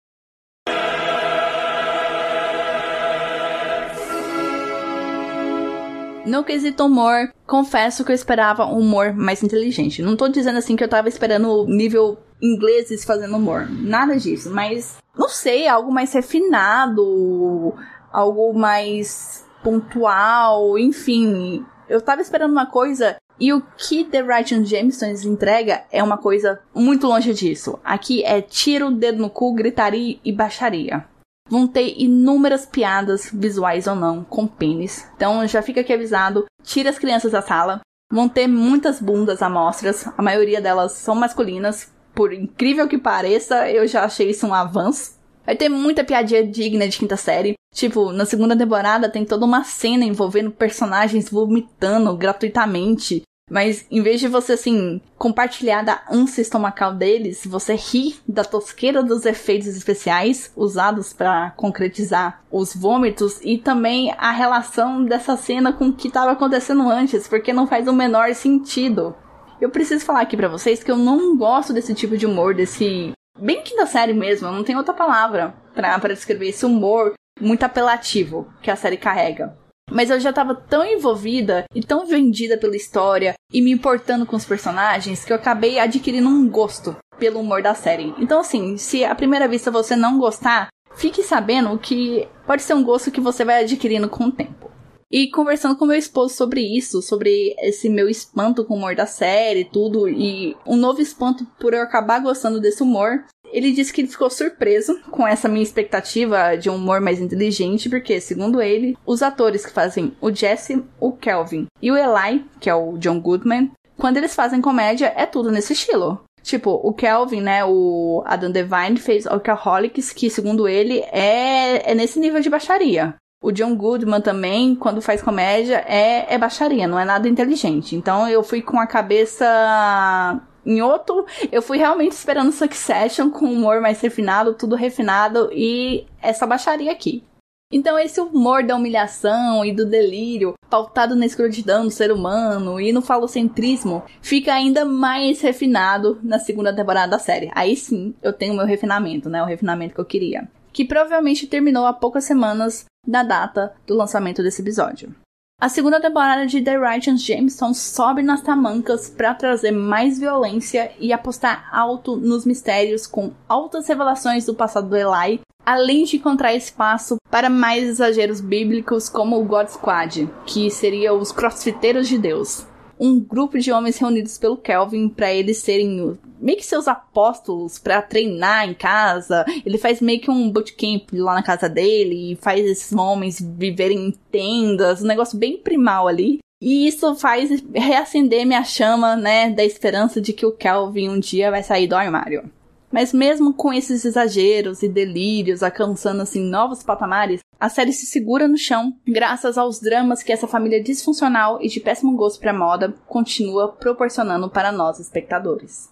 No 6.28 6.44
quesito 6.44 6.84
humor, 6.84 7.32
confesso 7.46 8.04
que 8.04 8.12
eu 8.12 8.14
esperava 8.14 8.66
um 8.66 8.80
humor 8.80 9.14
mais 9.14 9.42
inteligente. 9.42 10.02
Não 10.02 10.14
tô 10.14 10.28
dizendo 10.28 10.58
assim 10.58 10.76
que 10.76 10.84
eu 10.84 10.88
tava 10.88 11.08
esperando 11.08 11.64
nível 11.66 12.18
ingleses 12.40 13.02
fazendo 13.02 13.34
humor. 13.34 13.66
Nada 13.70 14.14
disso, 14.14 14.50
mas 14.50 14.98
não 15.16 15.30
sei, 15.30 15.66
algo 15.66 15.90
mais 15.90 16.12
refinado, 16.12 17.74
algo 18.12 18.52
mais 18.52 19.42
pontual, 19.64 20.78
enfim. 20.78 21.64
Eu 21.88 22.02
tava 22.02 22.20
esperando 22.20 22.52
uma 22.52 22.66
coisa 22.66 23.16
e 23.40 23.50
o 23.50 23.62
que 23.78 24.04
The 24.04 24.22
Writing 24.22 24.66
Jamestones 24.66 25.24
entrega 25.24 25.84
é 25.90 26.02
uma 26.02 26.18
coisa 26.18 26.60
muito 26.74 27.06
longe 27.06 27.32
disso. 27.32 27.78
Aqui 27.82 28.22
é 28.22 28.42
tiro, 28.42 28.90
dedo 28.90 29.22
no 29.22 29.30
cu, 29.30 29.54
gritaria 29.54 30.18
e 30.22 30.30
baixaria. 30.30 31.06
Vão 31.48 31.66
ter 31.66 31.94
inúmeras 31.98 32.66
piadas, 32.66 33.30
visuais 33.32 33.86
ou 33.86 33.94
não, 33.94 34.22
com 34.24 34.46
pênis. 34.46 35.08
Então 35.16 35.46
já 35.46 35.62
fica 35.62 35.80
aqui 35.80 35.92
avisado, 35.92 36.44
tira 36.62 36.90
as 36.90 36.98
crianças 36.98 37.32
da 37.32 37.42
sala. 37.42 37.80
Vão 38.12 38.28
ter 38.28 38.46
muitas 38.46 39.00
bundas 39.00 39.42
amostras, 39.42 40.06
a 40.16 40.22
maioria 40.22 40.60
delas 40.60 40.92
são 40.92 41.14
masculinas. 41.14 41.92
Por 42.14 42.32
incrível 42.32 42.88
que 42.88 42.98
pareça, 42.98 43.70
eu 43.70 43.86
já 43.86 44.04
achei 44.04 44.30
isso 44.30 44.46
um 44.46 44.54
avanço. 44.54 45.18
Vai 45.44 45.56
ter 45.56 45.68
muita 45.68 46.04
piadinha 46.04 46.46
digna 46.46 46.88
de 46.88 46.98
quinta 46.98 47.16
série. 47.16 47.54
Tipo, 47.74 48.12
na 48.12 48.26
segunda 48.26 48.56
temporada 48.56 49.08
tem 49.08 49.24
toda 49.24 49.44
uma 49.44 49.64
cena 49.64 50.04
envolvendo 50.04 50.50
personagens 50.50 51.30
vomitando 51.30 52.14
gratuitamente. 52.16 53.22
Mas 53.48 53.86
em 53.90 54.02
vez 54.02 54.20
de 54.20 54.28
você, 54.28 54.52
assim, 54.52 55.00
compartilhar 55.16 55.82
da 55.82 56.02
ânsia 56.10 56.42
estomacal 56.42 56.94
deles, 56.94 57.46
você 57.46 57.74
ri 57.74 58.16
da 58.26 58.44
tosqueira 58.44 59.02
dos 59.02 59.24
efeitos 59.24 59.68
especiais 59.68 60.52
usados 60.56 61.12
para 61.12 61.50
concretizar 61.52 62.42
os 62.50 62.74
vômitos 62.74 63.40
e 63.42 63.58
também 63.58 64.14
a 64.18 64.30
relação 64.30 65.04
dessa 65.04 65.36
cena 65.36 65.72
com 65.72 65.88
o 65.88 65.92
que 65.92 66.08
estava 66.08 66.32
acontecendo 66.32 66.88
antes, 66.88 67.26
porque 67.26 67.52
não 67.52 67.66
faz 67.66 67.88
o 67.88 67.92
menor 67.92 68.34
sentido. 68.34 69.14
Eu 69.60 69.70
preciso 69.70 70.04
falar 70.04 70.20
aqui 70.20 70.36
para 70.36 70.48
vocês 70.48 70.84
que 70.84 70.90
eu 70.90 70.96
não 70.96 71.36
gosto 71.36 71.72
desse 71.72 71.94
tipo 71.94 72.16
de 72.16 72.26
humor, 72.26 72.54
desse. 72.54 73.12
Bem 73.40 73.62
quinta 73.62 73.86
série 73.86 74.12
mesmo, 74.12 74.50
não 74.50 74.64
tem 74.64 74.76
outra 74.76 74.92
palavra 74.92 75.54
para 75.74 76.14
descrever 76.14 76.48
esse 76.48 76.66
humor 76.66 77.14
muito 77.40 77.62
apelativo 77.62 78.52
que 78.60 78.70
a 78.70 78.76
série 78.76 78.96
carrega. 78.96 79.56
Mas 79.90 80.10
eu 80.10 80.20
já 80.20 80.32
tava 80.32 80.54
tão 80.54 80.84
envolvida 80.84 81.64
e 81.74 81.82
tão 81.82 82.06
vendida 82.06 82.58
pela 82.58 82.76
história 82.76 83.34
e 83.52 83.62
me 83.62 83.70
importando 83.70 84.26
com 84.26 84.36
os 84.36 84.44
personagens 84.44 85.24
que 85.24 85.32
eu 85.32 85.36
acabei 85.36 85.78
adquirindo 85.78 86.28
um 86.28 86.48
gosto 86.48 86.96
pelo 87.18 87.40
humor 87.40 87.62
da 87.62 87.74
série. 87.74 88.14
Então, 88.18 88.40
assim, 88.40 88.76
se 88.76 89.04
à 89.04 89.14
primeira 89.14 89.48
vista 89.48 89.70
você 89.70 89.96
não 89.96 90.18
gostar, 90.18 90.68
fique 90.94 91.22
sabendo 91.22 91.78
que 91.78 92.28
pode 92.46 92.62
ser 92.62 92.74
um 92.74 92.84
gosto 92.84 93.10
que 93.10 93.20
você 93.20 93.44
vai 93.44 93.62
adquirindo 93.62 94.08
com 94.08 94.24
o 94.24 94.32
tempo. 94.32 94.68
E 95.10 95.30
conversando 95.30 95.74
com 95.74 95.86
meu 95.86 95.96
esposo 95.96 96.34
sobre 96.34 96.60
isso, 96.60 97.00
sobre 97.00 97.54
esse 97.60 97.88
meu 97.88 98.10
espanto 98.10 98.62
com 98.64 98.74
o 98.74 98.76
humor 98.76 98.94
da 98.94 99.06
série, 99.06 99.64
tudo, 99.64 100.06
e 100.06 100.54
um 100.66 100.76
novo 100.76 101.00
espanto 101.00 101.46
por 101.58 101.72
eu 101.72 101.80
acabar 101.80 102.20
gostando 102.20 102.60
desse 102.60 102.82
humor, 102.82 103.24
ele 103.52 103.72
disse 103.72 103.92
que 103.92 104.00
ele 104.00 104.08
ficou 104.08 104.30
surpreso 104.30 104.98
com 105.10 105.26
essa 105.26 105.48
minha 105.48 105.62
expectativa 105.62 106.56
de 106.56 106.68
um 106.70 106.76
humor 106.76 107.00
mais 107.00 107.20
inteligente, 107.20 107.88
porque, 107.88 108.20
segundo 108.20 108.60
ele, 108.60 108.96
os 109.06 109.22
atores 109.22 109.64
que 109.64 109.72
fazem 109.72 110.12
o 110.20 110.32
Jesse, 110.32 110.82
o 111.00 111.12
Kelvin 111.12 111.66
e 111.80 111.90
o 111.90 111.96
Eli, 111.96 112.44
que 112.60 112.70
é 112.70 112.74
o 112.74 112.96
John 112.98 113.20
Goodman, 113.20 113.70
quando 113.96 114.16
eles 114.16 114.34
fazem 114.34 114.60
comédia, 114.60 115.12
é 115.16 115.26
tudo 115.26 115.50
nesse 115.50 115.72
estilo. 115.72 116.20
Tipo, 116.42 116.70
o 116.82 116.94
Kelvin, 116.94 117.40
né, 117.40 117.64
o 117.64 118.22
Adam 118.24 118.50
Devine 118.50 118.96
fez 118.96 119.26
Alcoholics, 119.26 120.12
que 120.12 120.30
segundo 120.30 120.68
ele 120.68 121.00
é, 121.12 121.90
é 121.90 121.94
nesse 121.94 122.18
nível 122.18 122.40
de 122.40 122.48
baixaria. 122.48 123.16
O 123.42 123.52
John 123.52 123.76
Goodman 123.76 124.20
também, 124.20 124.74
quando 124.74 125.02
faz 125.02 125.22
comédia, 125.22 125.84
é, 125.86 126.32
é 126.32 126.38
baixaria, 126.38 126.88
não 126.88 126.98
é 126.98 127.04
nada 127.04 127.28
inteligente. 127.28 127.94
Então 127.94 128.28
eu 128.28 128.42
fui 128.42 128.60
com 128.62 128.80
a 128.80 128.86
cabeça 128.86 130.40
em 130.68 130.82
outro, 130.82 131.24
eu 131.50 131.62
fui 131.62 131.78
realmente 131.78 132.12
esperando 132.12 132.52
Succession 132.52 133.30
com 133.30 133.46
humor 133.46 133.80
mais 133.80 133.98
refinado, 134.02 134.52
tudo 134.52 134.76
refinado 134.76 135.48
e 135.50 136.04
essa 136.20 136.46
baixaria 136.46 136.92
aqui. 136.92 137.24
Então 137.72 137.98
esse 137.98 138.20
humor 138.20 138.62
da 138.62 138.76
humilhação 138.76 139.64
e 139.64 139.72
do 139.72 139.86
delírio, 139.86 140.52
pautado 140.68 141.16
na 141.16 141.24
escrotidão 141.24 141.84
do 141.84 141.90
ser 141.90 142.12
humano 142.12 142.78
e 142.78 142.92
no 142.92 143.00
falocentrismo, 143.00 144.02
fica 144.20 144.52
ainda 144.52 144.84
mais 144.84 145.40
refinado 145.40 146.18
na 146.22 146.38
segunda 146.38 146.74
temporada 146.74 147.12
da 147.12 147.18
série. 147.18 147.50
Aí 147.54 147.74
sim, 147.74 148.14
eu 148.22 148.34
tenho 148.34 148.54
meu 148.54 148.66
refinamento, 148.66 149.30
né? 149.30 149.42
O 149.42 149.46
refinamento 149.46 149.94
que 149.94 150.00
eu 150.00 150.04
queria. 150.04 150.48
Que 150.70 150.84
provavelmente 150.84 151.46
terminou 151.46 151.86
há 151.86 151.94
poucas 151.94 152.24
semanas 152.24 152.84
da 153.06 153.22
data 153.22 153.74
do 153.86 153.94
lançamento 153.94 154.42
desse 154.42 154.60
episódio. 154.60 155.14
A 155.60 155.68
segunda 155.68 156.00
temporada 156.00 156.46
de 156.46 156.62
The 156.62 156.78
Righteous 156.78 157.20
Jameson 157.20 157.74
sobe 157.74 158.22
nas 158.22 158.42
tamancas 158.42 159.10
para 159.10 159.34
trazer 159.34 159.72
mais 159.72 160.16
violência 160.16 160.92
e 161.00 161.12
apostar 161.12 161.68
alto 161.72 162.16
nos 162.16 162.46
mistérios 162.46 163.08
com 163.08 163.32
altas 163.48 163.88
revelações 163.88 164.46
do 164.46 164.54
passado 164.54 164.88
do 164.88 164.96
Eli, 164.96 165.40
além 165.66 166.04
de 166.04 166.14
encontrar 166.14 166.54
espaço 166.54 167.16
para 167.28 167.50
mais 167.50 167.82
exageros 167.82 168.40
bíblicos 168.40 169.08
como 169.08 169.36
o 169.36 169.44
God 169.44 169.66
Squad, 169.66 170.30
que 170.46 170.70
seria 170.70 171.12
os 171.12 171.32
crossfiteiros 171.32 172.06
de 172.06 172.18
Deus 172.18 172.64
um 172.98 173.20
grupo 173.20 173.58
de 173.58 173.70
homens 173.72 173.98
reunidos 173.98 174.38
pelo 174.38 174.56
Kelvin 174.56 175.08
para 175.08 175.32
eles 175.32 175.58
serem 175.58 176.16
meio 176.40 176.58
que 176.58 176.64
seus 176.64 176.88
apóstolos 176.88 177.78
para 177.78 178.02
treinar 178.02 178.68
em 178.68 178.74
casa. 178.74 179.44
Ele 179.64 179.78
faz 179.78 180.00
meio 180.00 180.20
que 180.20 180.30
um 180.30 180.50
bootcamp 180.50 181.12
lá 181.12 181.34
na 181.34 181.42
casa 181.42 181.68
dele 181.68 182.32
e 182.32 182.36
faz 182.36 182.64
esses 182.64 182.92
homens 182.92 183.40
viverem 183.40 184.08
em 184.08 184.10
tendas, 184.30 185.02
um 185.02 185.06
negócio 185.06 185.38
bem 185.38 185.56
primal 185.56 186.08
ali. 186.08 186.38
E 186.60 186.88
isso 186.88 187.14
faz 187.14 187.62
reacender 187.72 188.44
minha 188.44 188.64
chama, 188.64 189.14
né, 189.14 189.50
da 189.50 189.64
esperança 189.64 190.20
de 190.20 190.32
que 190.32 190.44
o 190.44 190.52
Kelvin 190.52 191.08
um 191.08 191.20
dia 191.20 191.50
vai 191.50 191.62
sair 191.62 191.86
do 191.86 191.94
armário. 191.94 192.50
Mas 192.90 193.12
mesmo 193.12 193.52
com 193.52 193.72
esses 193.72 194.04
exageros 194.04 194.82
e 194.82 194.88
delírios 194.88 195.62
alcançando 195.62 196.22
assim 196.22 196.42
novos 196.42 196.82
patamares, 196.82 197.40
a 197.60 197.68
série 197.68 197.92
se 197.92 198.06
segura 198.06 198.48
no 198.48 198.56
chão 198.56 198.96
graças 199.06 199.58
aos 199.58 199.78
dramas 199.78 200.22
que 200.22 200.32
essa 200.32 200.46
família 200.46 200.82
disfuncional 200.82 201.58
e 201.60 201.68
de 201.68 201.80
péssimo 201.80 202.16
gosto 202.16 202.40
para 202.40 202.52
moda 202.52 202.94
continua 203.06 203.68
proporcionando 203.68 204.48
para 204.48 204.72
nós 204.72 204.98
espectadores. 204.98 205.90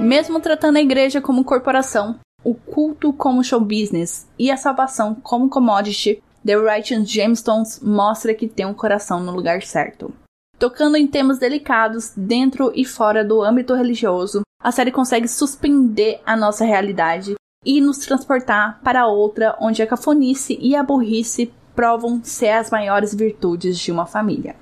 Mesmo 0.00 0.40
tratando 0.40 0.76
a 0.76 0.80
igreja 0.80 1.20
como 1.20 1.44
corporação, 1.44 2.18
o 2.44 2.54
culto 2.54 3.12
como 3.12 3.42
show 3.42 3.60
business 3.60 4.28
e 4.38 4.50
a 4.50 4.56
salvação 4.56 5.14
como 5.14 5.48
commodity, 5.48 6.22
The 6.44 6.56
Righteous 6.56 7.10
Jamestones 7.10 7.80
mostra 7.80 8.34
que 8.34 8.46
tem 8.46 8.66
um 8.66 8.74
coração 8.74 9.20
no 9.20 9.32
lugar 9.32 9.62
certo. 9.62 10.12
Tocando 10.58 10.96
em 10.96 11.06
temas 11.06 11.38
delicados 11.38 12.12
dentro 12.16 12.72
e 12.74 12.84
fora 12.84 13.22
do 13.22 13.42
âmbito 13.42 13.74
religioso, 13.74 14.40
a 14.58 14.72
série 14.72 14.90
consegue 14.90 15.28
suspender 15.28 16.20
a 16.24 16.34
nossa 16.34 16.64
realidade 16.64 17.34
e 17.64 17.80
nos 17.80 17.98
transportar 17.98 18.80
para 18.82 19.06
outra 19.06 19.54
onde 19.60 19.82
a 19.82 19.86
cafonice 19.86 20.58
e 20.60 20.74
a 20.74 20.82
burrice 20.82 21.52
provam 21.74 22.22
ser 22.24 22.50
as 22.50 22.70
maiores 22.70 23.14
virtudes 23.14 23.78
de 23.78 23.92
uma 23.92 24.06
família. 24.06 24.56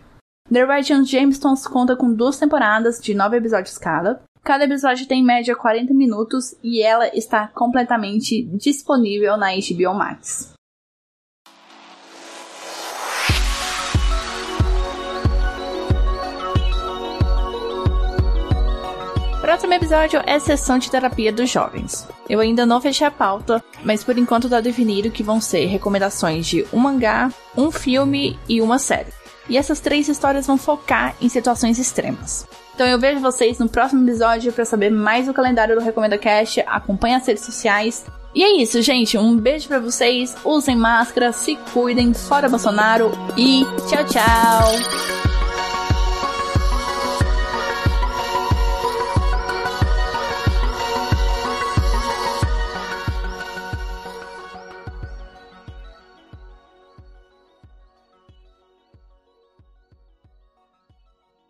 The 0.50 0.64
Righteous 0.64 1.08
Jamestones 1.08 1.66
conta 1.66 1.94
com 1.96 2.12
duas 2.12 2.38
temporadas 2.38 3.00
de 3.00 3.14
nove 3.14 3.36
episódios 3.36 3.78
cada. 3.78 4.20
Cada 4.42 4.64
episódio 4.64 5.06
tem 5.06 5.20
em 5.20 5.24
média 5.24 5.54
40 5.56 5.94
minutos 5.94 6.54
e 6.62 6.82
ela 6.82 7.08
está 7.16 7.48
completamente 7.48 8.42
disponível 8.56 9.36
na 9.36 9.52
HBO 9.52 9.94
Max. 9.94 10.53
Próximo 19.54 19.74
episódio 19.74 20.20
é 20.26 20.36
sessão 20.40 20.78
de 20.78 20.90
terapia 20.90 21.30
dos 21.30 21.48
jovens. 21.48 22.08
Eu 22.28 22.40
ainda 22.40 22.66
não 22.66 22.80
fechei 22.80 23.06
a 23.06 23.10
pauta, 23.10 23.62
mas 23.84 24.02
por 24.02 24.18
enquanto 24.18 24.48
tá 24.48 24.60
definido 24.60 25.12
que 25.12 25.22
vão 25.22 25.40
ser 25.40 25.66
recomendações 25.66 26.44
de 26.44 26.66
um 26.72 26.78
mangá, 26.80 27.30
um 27.56 27.70
filme 27.70 28.36
e 28.48 28.60
uma 28.60 28.80
série. 28.80 29.12
E 29.48 29.56
essas 29.56 29.78
três 29.78 30.08
histórias 30.08 30.48
vão 30.48 30.58
focar 30.58 31.14
em 31.20 31.28
situações 31.28 31.78
extremas. 31.78 32.44
Então 32.74 32.84
eu 32.84 32.98
vejo 32.98 33.20
vocês 33.20 33.60
no 33.60 33.68
próximo 33.68 34.02
episódio 34.02 34.52
para 34.52 34.64
saber 34.64 34.90
mais 34.90 35.26
do 35.26 35.32
calendário 35.32 35.76
do 35.76 35.84
Recomenda 35.84 36.18
Cast, 36.18 36.60
acompanhe 36.66 37.14
as 37.14 37.24
redes 37.24 37.44
sociais. 37.44 38.04
E 38.34 38.42
é 38.42 38.60
isso, 38.60 38.82
gente. 38.82 39.16
Um 39.16 39.36
beijo 39.36 39.68
para 39.68 39.78
vocês. 39.78 40.34
Usem 40.44 40.74
máscara, 40.74 41.32
se 41.32 41.54
cuidem, 41.72 42.12
fora 42.12 42.48
Bolsonaro 42.48 43.12
e 43.36 43.64
tchau, 43.88 44.04
tchau. 44.06 45.33